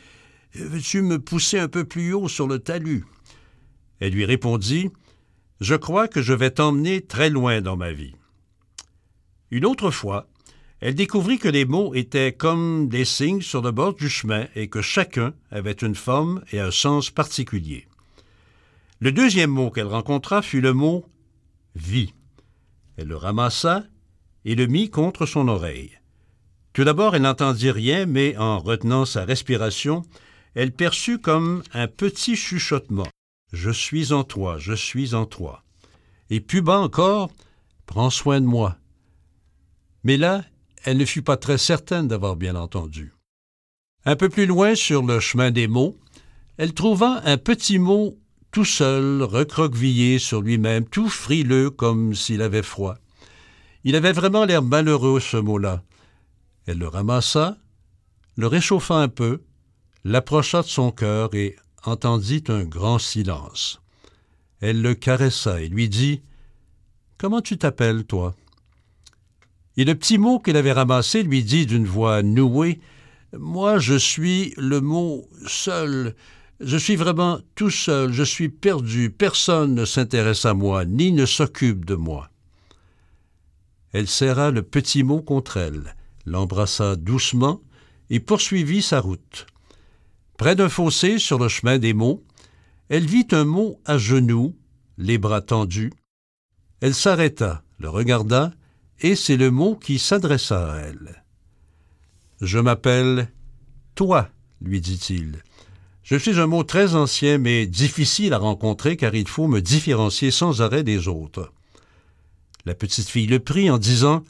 Veux-tu 0.58 1.02
me 1.02 1.18
pousser 1.18 1.58
un 1.58 1.68
peu 1.68 1.84
plus 1.84 2.14
haut 2.14 2.28
sur 2.28 2.48
le 2.48 2.58
talus? 2.58 3.04
Elle 4.00 4.12
lui 4.12 4.24
répondit 4.24 4.90
Je 5.60 5.74
crois 5.74 6.08
que 6.08 6.22
je 6.22 6.32
vais 6.32 6.50
t'emmener 6.50 7.02
très 7.02 7.28
loin 7.28 7.60
dans 7.60 7.76
ma 7.76 7.92
vie. 7.92 8.14
Une 9.50 9.66
autre 9.66 9.90
fois, 9.90 10.28
elle 10.80 10.94
découvrit 10.94 11.38
que 11.38 11.48
les 11.48 11.64
mots 11.64 11.94
étaient 11.94 12.32
comme 12.32 12.88
des 12.88 13.04
signes 13.04 13.42
sur 13.42 13.60
le 13.60 13.70
bord 13.70 13.94
du 13.94 14.08
chemin 14.08 14.46
et 14.54 14.68
que 14.68 14.80
chacun 14.80 15.34
avait 15.50 15.72
une 15.72 15.94
forme 15.94 16.42
et 16.52 16.60
un 16.60 16.70
sens 16.70 17.10
particulier. 17.10 17.86
Le 19.00 19.12
deuxième 19.12 19.50
mot 19.50 19.70
qu'elle 19.70 19.86
rencontra 19.86 20.40
fut 20.40 20.62
le 20.62 20.72
mot 20.72 21.04
vie. 21.74 22.14
Elle 22.96 23.08
le 23.08 23.16
ramassa 23.16 23.84
et 24.46 24.54
le 24.54 24.66
mit 24.66 24.88
contre 24.88 25.26
son 25.26 25.48
oreille. 25.48 25.98
Tout 26.72 26.84
d'abord, 26.84 27.14
elle 27.14 27.22
n'entendit 27.22 27.70
rien, 27.70 28.06
mais 28.06 28.36
en 28.36 28.58
retenant 28.58 29.04
sa 29.04 29.24
respiration, 29.24 30.02
elle 30.56 30.72
perçut 30.72 31.18
comme 31.18 31.62
un 31.74 31.86
petit 31.86 32.34
chuchotement. 32.34 33.06
Je 33.52 33.70
suis 33.70 34.14
en 34.14 34.24
toi, 34.24 34.56
je 34.58 34.72
suis 34.72 35.14
en 35.14 35.26
toi. 35.26 35.62
Et 36.30 36.40
plus 36.40 36.62
bas 36.62 36.78
encore, 36.78 37.30
prends 37.84 38.08
soin 38.08 38.40
de 38.40 38.46
moi. 38.46 38.78
Mais 40.02 40.16
là, 40.16 40.44
elle 40.82 40.96
ne 40.96 41.04
fut 41.04 41.20
pas 41.20 41.36
très 41.36 41.58
certaine 41.58 42.08
d'avoir 42.08 42.36
bien 42.36 42.56
entendu. 42.56 43.12
Un 44.06 44.16
peu 44.16 44.30
plus 44.30 44.46
loin 44.46 44.74
sur 44.74 45.02
le 45.02 45.20
chemin 45.20 45.50
des 45.50 45.68
mots, 45.68 45.98
elle 46.56 46.72
trouva 46.72 47.20
un 47.26 47.36
petit 47.36 47.78
mot 47.78 48.18
tout 48.50 48.64
seul, 48.64 49.22
recroquevillé 49.22 50.18
sur 50.18 50.40
lui-même, 50.40 50.86
tout 50.86 51.10
frileux 51.10 51.68
comme 51.68 52.14
s'il 52.14 52.40
avait 52.40 52.62
froid. 52.62 52.96
Il 53.84 53.94
avait 53.94 54.12
vraiment 54.12 54.46
l'air 54.46 54.62
malheureux, 54.62 55.20
ce 55.20 55.36
mot-là. 55.36 55.82
Elle 56.66 56.78
le 56.78 56.88
ramassa, 56.88 57.58
le 58.36 58.46
réchauffa 58.46 58.94
un 58.94 59.08
peu, 59.08 59.42
l'approcha 60.06 60.62
de 60.62 60.68
son 60.68 60.92
cœur 60.92 61.34
et 61.34 61.56
entendit 61.84 62.44
un 62.46 62.62
grand 62.62 63.00
silence. 63.00 63.80
Elle 64.60 64.80
le 64.80 64.94
caressa 64.94 65.60
et 65.60 65.68
lui 65.68 65.88
dit 65.88 66.22
Comment 67.18 67.40
tu 67.40 67.58
t'appelles, 67.58 68.04
toi? 68.04 68.36
Et 69.76 69.84
le 69.84 69.96
petit 69.96 70.18
mot 70.18 70.38
qu'elle 70.38 70.56
avait 70.56 70.72
ramassé 70.72 71.24
lui 71.24 71.42
dit 71.42 71.66
d'une 71.66 71.86
voix 71.86 72.22
nouée 72.22 72.78
Moi, 73.36 73.80
je 73.80 73.96
suis 73.96 74.54
le 74.56 74.80
mot 74.80 75.28
seul, 75.48 76.14
je 76.60 76.76
suis 76.76 76.96
vraiment 76.96 77.40
tout 77.56 77.70
seul, 77.70 78.12
je 78.12 78.22
suis 78.22 78.48
perdu, 78.48 79.10
personne 79.10 79.74
ne 79.74 79.84
s'intéresse 79.84 80.44
à 80.44 80.54
moi, 80.54 80.84
ni 80.84 81.10
ne 81.10 81.26
s'occupe 81.26 81.84
de 81.84 81.96
moi. 81.96 82.30
Elle 83.92 84.06
serra 84.06 84.52
le 84.52 84.62
petit 84.62 85.02
mot 85.02 85.20
contre 85.20 85.56
elle, 85.56 85.96
l'embrassa 86.26 86.94
doucement 86.94 87.60
et 88.08 88.20
poursuivit 88.20 88.82
sa 88.82 89.00
route. 89.00 89.48
Près 90.36 90.54
d'un 90.54 90.68
fossé 90.68 91.18
sur 91.18 91.38
le 91.38 91.48
chemin 91.48 91.78
des 91.78 91.94
mots, 91.94 92.22
elle 92.88 93.06
vit 93.06 93.26
un 93.32 93.44
mot 93.44 93.80
à 93.84 93.98
genoux, 93.98 94.54
les 94.98 95.18
bras 95.18 95.40
tendus. 95.40 95.92
Elle 96.80 96.94
s'arrêta, 96.94 97.62
le 97.78 97.88
regarda, 97.88 98.52
et 99.00 99.16
c'est 99.16 99.36
le 99.36 99.50
mot 99.50 99.76
qui 99.76 99.98
s'adressa 99.98 100.72
à 100.72 100.76
elle. 100.78 101.24
Je 102.40 102.58
m'appelle 102.58 103.28
toi, 103.94 104.28
lui 104.60 104.80
dit-il. 104.80 105.42
Je 106.02 106.16
suis 106.16 106.38
un 106.38 106.46
mot 106.46 106.62
très 106.62 106.94
ancien 106.94 107.38
mais 107.38 107.66
difficile 107.66 108.32
à 108.32 108.38
rencontrer 108.38 108.96
car 108.96 109.14
il 109.14 109.26
faut 109.26 109.48
me 109.48 109.60
différencier 109.60 110.30
sans 110.30 110.62
arrêt 110.62 110.84
des 110.84 111.08
autres. 111.08 111.52
La 112.64 112.74
petite 112.74 113.08
fille 113.08 113.26
le 113.26 113.40
prit 113.40 113.70
en 113.70 113.78
disant 113.78 114.22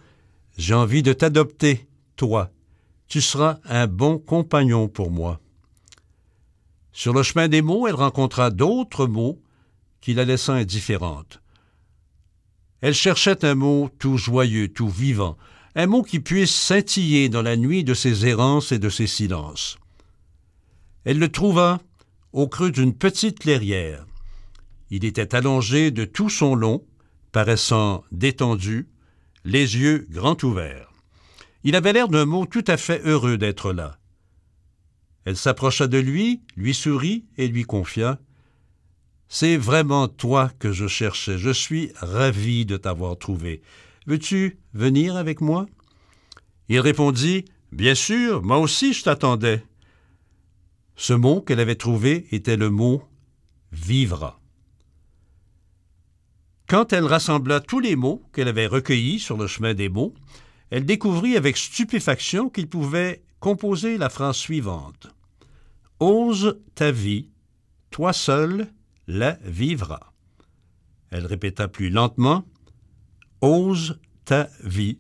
J'ai 0.57 0.75
envie 0.75 1.03
de 1.03 1.13
t'adopter, 1.13 1.87
toi. 2.17 2.51
Tu 3.09 3.21
seras 3.21 3.59
un 3.65 3.87
bon 3.87 4.19
compagnon 4.19 4.89
pour 4.89 5.11
moi. 5.11 5.41
Sur 6.97 7.13
le 7.13 7.23
chemin 7.23 7.49
des 7.49 7.61
mots, 7.61 7.87
elle 7.87 7.95
rencontra 7.95 8.51
d'autres 8.51 9.07
mots 9.07 9.39
qui 10.01 10.15
la 10.15 10.25
laissant 10.25 10.55
indifférente. 10.55 11.43
Elle 12.81 12.95
cherchait 12.95 13.45
un 13.45 13.55
mot 13.55 13.91
tout 13.99 14.17
joyeux, 14.17 14.69
tout 14.69 14.89
vivant, 14.89 15.37
un 15.75 15.87
mot 15.89 16.03
qui 16.03 16.21
puisse 16.21 16.55
scintiller 16.55 17.29
dans 17.29 17.43
la 17.43 17.59
nuit 17.59 17.85
de 17.85 17.93
ses 17.93 18.25
errances 18.27 18.73
et 18.73 18.79
de 18.79 18.89
ses 18.89 19.07
silences. 19.07 19.77
Elle 21.05 21.19
le 21.19 21.31
trouva 21.31 21.81
au 22.33 22.49
creux 22.49 22.71
d'une 22.71 22.95
petite 22.95 23.41
clairière. 23.41 24.07
Il 24.89 25.05
était 25.05 25.35
allongé 25.35 25.91
de 25.91 26.07
tout 26.07 26.31
son 26.31 26.55
long, 26.55 26.83
paraissant 27.31 28.05
détendu, 28.11 28.89
les 29.45 29.77
yeux 29.77 30.07
grands 30.09 30.39
ouverts. 30.43 30.91
Il 31.63 31.77
avait 31.77 31.93
l'air 31.93 32.09
d'un 32.09 32.25
mot 32.25 32.47
tout 32.47 32.65
à 32.67 32.79
fait 32.79 33.03
heureux 33.05 33.37
d'être 33.37 33.75
là. 33.75 33.99
Elle 35.27 35.37
s'approcha 35.37 35.89
de 35.89 35.99
lui, 35.99 36.41
lui 36.57 36.73
sourit 36.73 37.25
et 37.37 37.49
lui 37.49 37.65
confia 37.65 38.21
C'est 39.29 39.57
vraiment 39.57 40.07
toi 40.07 40.51
que 40.61 40.71
je 40.71 40.87
cherchais. 40.87 41.37
Je 41.37 41.51
suis 41.51 41.91
ravi 41.97 42.65
de 42.65 42.77
t'avoir 42.77 43.19
trouvé. 43.19 43.61
Veux-tu 44.07 44.61
venir 44.73 45.17
avec 45.17 45.41
moi? 45.41 45.67
Il 46.69 46.79
répondit 46.79 47.45
Bien 47.73 47.97
sûr, 47.97 48.43
moi 48.43 48.59
aussi 48.59 48.93
je 48.93 49.03
t'attendais. 49.03 49.65
Ce 50.95 51.13
mot 51.13 51.41
qu'elle 51.41 51.61
avait 51.61 51.75
trouvé 51.75 52.29
était 52.31 52.57
le 52.57 52.71
mot 52.71 53.03
vivra. 53.73 54.41
Quand 56.69 56.93
elle 56.93 57.05
rassembla 57.05 57.59
tous 57.59 57.81
les 57.81 57.97
mots 57.97 58.23
qu'elle 58.33 58.49
avait 58.49 58.69
recueillis 58.69 59.19
sur 59.19 59.37
le 59.37 59.49
chemin 59.49 59.75
des 59.75 59.89
mots, 59.89 60.15
elle 60.71 60.87
découvrit 60.87 61.37
avec 61.37 61.57
stupéfaction 61.57 62.49
qu'il 62.49 62.69
pouvait 62.69 63.25
composer 63.41 63.99
la 63.99 64.09
phrase 64.09 64.37
suivante. 64.37 65.16
Ose 65.99 66.61
ta 66.75 66.93
vie, 66.93 67.31
toi 67.91 68.13
seul 68.13 68.71
la 69.07 69.39
vivras. 69.45 70.13
Elle 71.11 71.25
répéta 71.25 71.69
plus 71.69 71.89
lentement. 71.89 72.45
Ose 73.41 73.99
ta 74.27 74.51
vie, 74.63 74.99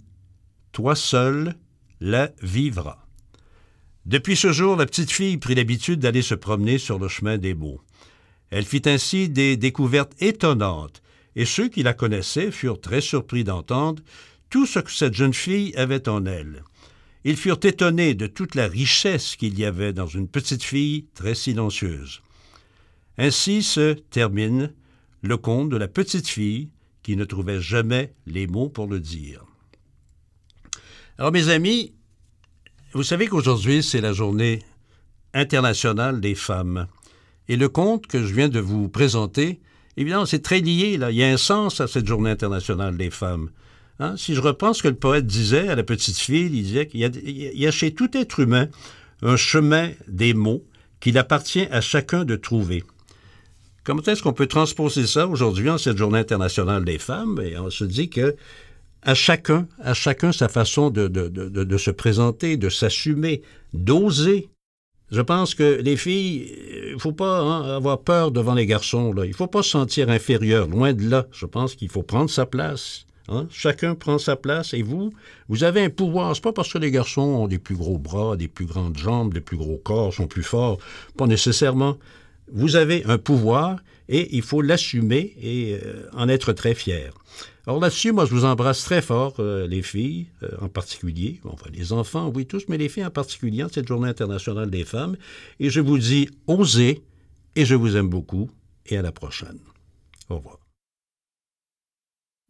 toi 0.73 0.95
seul 0.95 1.55
la 2.01 2.31
vivras. 2.41 3.07
Depuis 4.07 4.37
ce 4.37 4.53
jour, 4.53 4.77
la 4.77 4.87
petite 4.87 5.11
fille 5.11 5.37
prit 5.37 5.55
l'habitude 5.55 6.01
d'aller 6.01 6.23
se 6.23 6.35
promener 6.35 6.79
sur 6.79 6.99
le 6.99 7.09
chemin 7.09 7.37
des 7.37 7.55
mots. 7.55 7.83
Elle 8.49 8.65
fit 8.65 8.83
ainsi 8.87 9.29
des 9.29 9.59
découvertes 9.59 10.15
étonnantes, 10.23 11.03
et 11.35 11.45
ceux 11.45 11.69
qui 11.69 11.83
la 11.83 11.93
connaissaient 11.93 12.51
furent 12.51 12.81
très 12.81 13.03
surpris 13.03 13.45
d'entendre 13.45 14.03
tout 14.49 14.65
ce 14.65 14.79
que 14.79 14.91
cette 14.91 15.15
jeune 15.15 15.35
fille 15.35 15.77
avait 15.77 16.09
en 16.09 16.25
elle. 16.25 16.65
Ils 17.25 17.37
furent 17.37 17.61
étonnés 17.63 18.15
de 18.15 18.27
toute 18.27 18.55
la 18.55 18.69
richesse 18.69 19.37
qu'il 19.37 19.59
y 19.59 19.65
avait 19.65 19.93
dans 19.93 20.07
une 20.07 20.29
petite 20.29 20.63
fille 20.63 21.07
très 21.15 21.35
silencieuse. 21.35 22.23
Ainsi 23.19 23.63
se 23.63 23.95
termine 23.95 24.73
le 25.23 25.37
conte 25.37 25.71
de 25.71 25.77
la 25.77 25.89
petite 25.89 26.29
fille 26.29 26.71
qui 27.03 27.17
ne 27.17 27.25
trouvait 27.25 27.61
jamais 27.61 28.15
les 28.27 28.47
mots 28.47 28.69
pour 28.69 28.87
le 28.87 29.01
dire. 29.01 29.45
Alors 31.19 31.33
mes 31.33 31.49
amis, 31.49 31.95
vous 32.93 33.03
savez 33.03 33.27
qu'aujourd'hui, 33.27 33.83
c'est 33.83 34.01
la 34.01 34.13
journée 34.13 34.63
internationale 35.35 36.21
des 36.21 36.35
femmes. 36.35 36.87
Et 37.49 37.57
le 37.57 37.69
conte 37.69 38.07
que 38.07 38.25
je 38.25 38.35
viens 38.35 38.49
de 38.49 38.61
vous 38.61 38.89
présenter, 38.89 39.61
évidemment, 39.97 40.27
c'est 40.27 40.43
très 40.43 40.61
lié. 40.61 40.99
Il 41.01 41.17
y 41.17 41.23
a 41.23 41.29
un 41.29 41.37
sens 41.37 41.81
à 41.81 41.87
cette 41.87 42.07
journée 42.07 42.31
internationale 42.31 42.97
des 42.97 43.11
femmes. 43.11 43.51
Hein? 43.99 44.17
Si 44.17 44.35
je 44.35 44.41
reprends 44.41 44.75
ce 44.75 44.83
que 44.83 44.89
le 44.89 44.95
poète 44.95 45.27
disait 45.27 45.69
à 45.69 45.75
la 45.75 45.83
petite 45.83 46.19
fille, 46.19 46.47
il 46.47 46.63
disait 46.63 46.87
qu'il 46.87 47.01
y, 47.01 47.67
a 47.67 47.71
chez 47.71 47.95
tout 47.95 48.17
être 48.17 48.41
humain 48.41 48.69
un 49.23 49.37
chemin 49.37 49.91
des 50.09 50.35
mots 50.35 50.65
qu'il 51.01 51.19
appartient 51.19 51.67
à 51.71 51.81
chacun 51.81 52.25
de 52.25 52.37
trouver. 52.37 52.85
Comment 53.85 54.03
est-ce 54.03 54.23
qu'on 54.23 54.33
peut 54.33 54.49
transposer 54.49 55.07
ça 55.07 55.29
aujourd'hui 55.29 55.71
en 55.71 55.79
cette 55.79 55.97
journée 55.97 56.19
internationale 56.19 56.85
des 56.85 56.99
femmes? 56.99 57.41
Et 57.43 57.57
on 57.59 57.71
se 57.71 57.85
dit 57.85 58.11
que 58.11 58.37
à 59.03 59.15
chacun, 59.15 59.69
à 59.81 59.95
chacun 59.95 60.33
sa 60.33 60.49
façon 60.49 60.91
de, 60.91 61.77
se 61.79 61.91
présenter, 61.93 62.57
de 62.57 62.69
s'assumer, 62.69 63.43
d'oser 63.73 64.49
Je 65.13 65.21
pense 65.21 65.55
que 65.55 65.81
les 65.81 65.97
filles, 65.97 66.53
il 66.89 66.95
ne 66.95 66.99
faut 66.99 67.13
pas 67.13 67.39
hein, 67.39 67.77
avoir 67.77 68.01
peur 68.01 68.33
devant 68.33 68.55
les 68.55 68.67
garçons. 68.67 69.15
Il 69.23 69.29
ne 69.29 69.37
faut 69.37 69.47
pas 69.47 69.63
se 69.63 69.71
sentir 69.71 70.11
inférieur, 70.11 70.67
loin 70.67 70.93
de 70.93 71.09
là. 71.09 71.27
Je 71.31 71.47
pense 71.47 71.77
qu'il 71.77 71.89
faut 71.89 72.03
prendre 72.03 72.29
sa 72.29 72.45
place. 72.45 73.07
Hein? 73.29 73.47
Chacun 73.51 73.95
prend 73.95 74.19
sa 74.19 74.37
place 74.37 74.75
et 74.75 74.83
vous, 74.83 75.13
vous 75.49 75.65
avez 75.65 75.83
un 75.83 75.91
pouvoir. 75.91 76.35
C'est 76.35 76.43
pas 76.43 76.53
parce 76.53 76.73
que 76.73 76.79
les 76.79 76.91
garçons 76.91 77.23
ont 77.23 77.49
des 77.49 77.59
plus 77.59 77.77
gros 77.77 77.99
bras, 77.99 78.37
des 78.37 78.49
plus 78.49 78.67
grandes 78.67 78.97
jambes, 78.97 79.35
des 79.35 79.41
plus 79.41 79.57
gros 79.57 79.79
corps, 79.79 80.13
sont 80.15 80.27
plus 80.27 80.43
forts. 80.43 80.79
Pas 81.17 81.27
nécessairement. 81.27 81.97
Vous 82.53 82.77
avez 82.77 83.05
un 83.07 83.19
pouvoir 83.19 83.79
et 84.09 84.37
il 84.37 84.43
faut 84.43 84.63
l'assumer 84.63 85.35
et 85.41 85.79
euh, 85.83 86.09
en 86.13 86.29
être 86.29 86.53
très 86.53 86.75
fier. 86.75 87.13
Alors 87.67 87.81
là-dessus, 87.81 88.13
moi, 88.13 88.27
je 88.27 88.31
vous 88.31 88.45
embrasse 88.45 88.85
très 88.85 89.03
fort, 89.03 89.35
euh, 89.41 89.67
les 89.67 89.83
filles 89.83 90.29
euh, 90.45 90.49
en 90.61 90.69
particulier, 90.69 91.41
enfin 91.45 91.69
les 91.73 91.93
enfants, 91.93 92.31
oui, 92.33 92.47
tous, 92.47 92.67
mais 92.69 92.79
les 92.79 92.89
filles 92.89 93.07
en 93.07 93.11
particulier, 93.11 93.65
en 93.65 93.69
cette 93.69 93.89
journée 93.89 94.09
internationale 94.09 94.71
des 94.71 94.85
femmes. 94.85 95.17
Et 95.59 95.71
je 95.71 95.81
vous 95.81 95.99
dis, 95.99 96.29
osez, 96.47 97.03
et 97.57 97.65
je 97.65 97.75
vous 97.75 97.97
aime 97.97 98.09
beaucoup, 98.09 98.49
et 98.87 98.97
à 98.97 99.03
la 99.03 99.11
prochaine. 99.11 99.59
Au 100.29 100.37
revoir. 100.37 100.66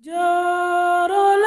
Voilà 0.06 1.45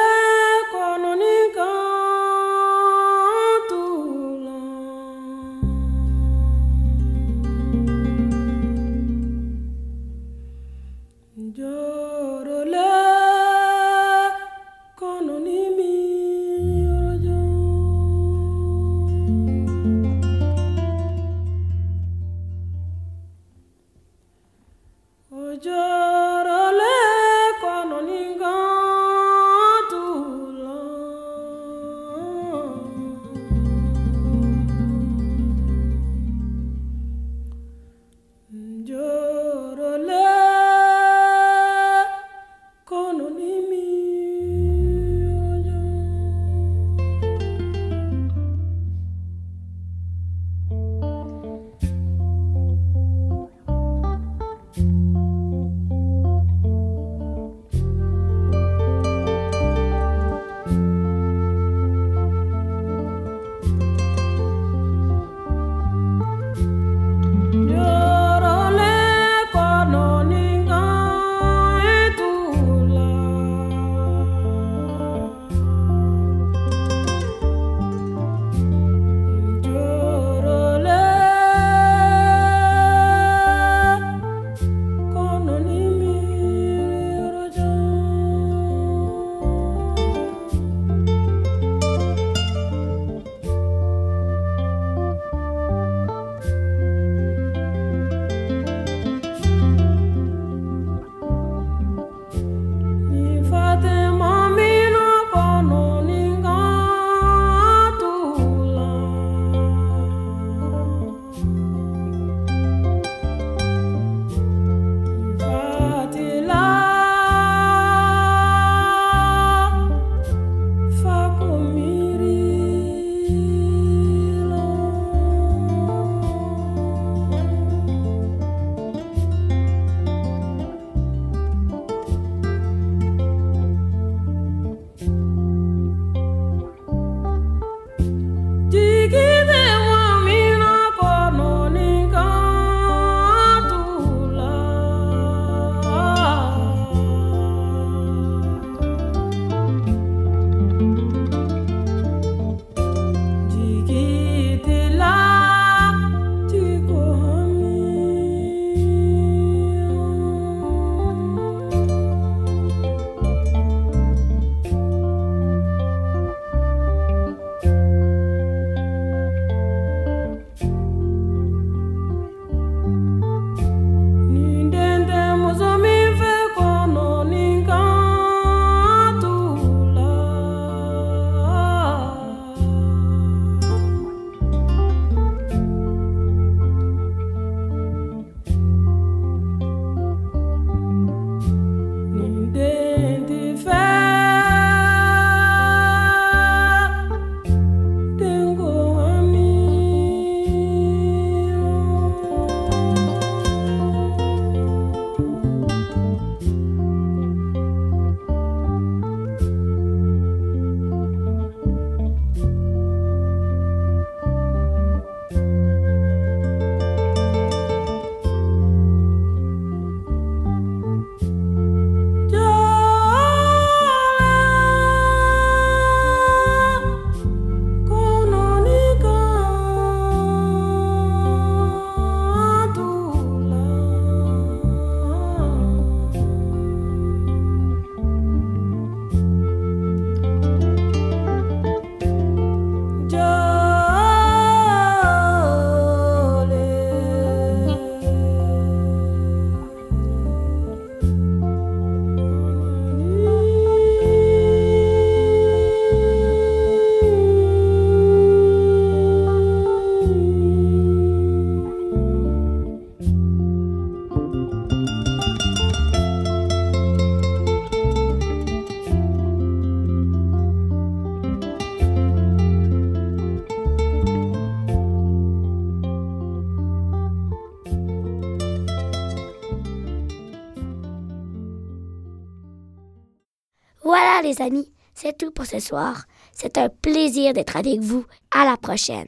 ce 285.50 285.60
soir. 285.60 286.04
C'est 286.32 286.58
un 286.58 286.70
plaisir 286.70 287.34
d'être 287.34 287.58
avec 287.58 287.80
vous. 287.80 288.06
À 288.32 288.46
la 288.46 288.58
prochaine. 288.58 289.08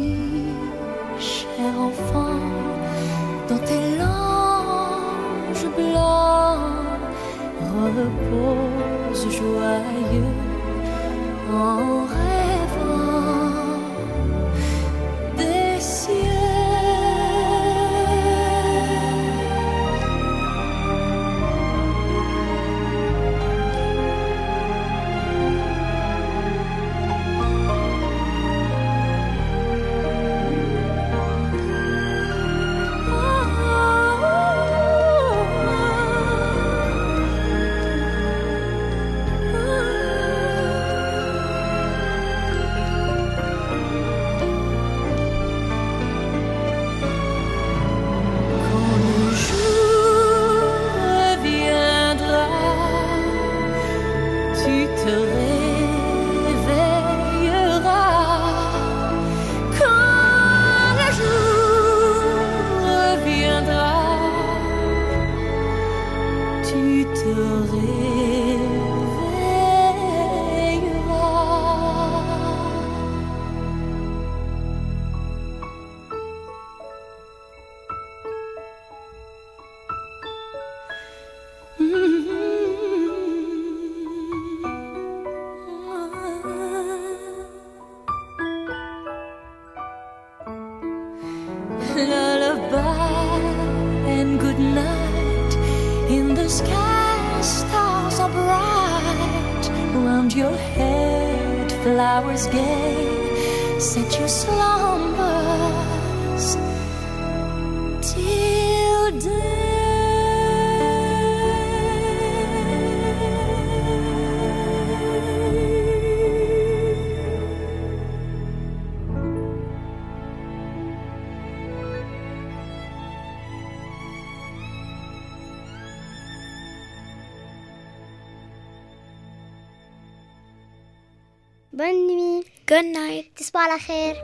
خير 133.86 134.16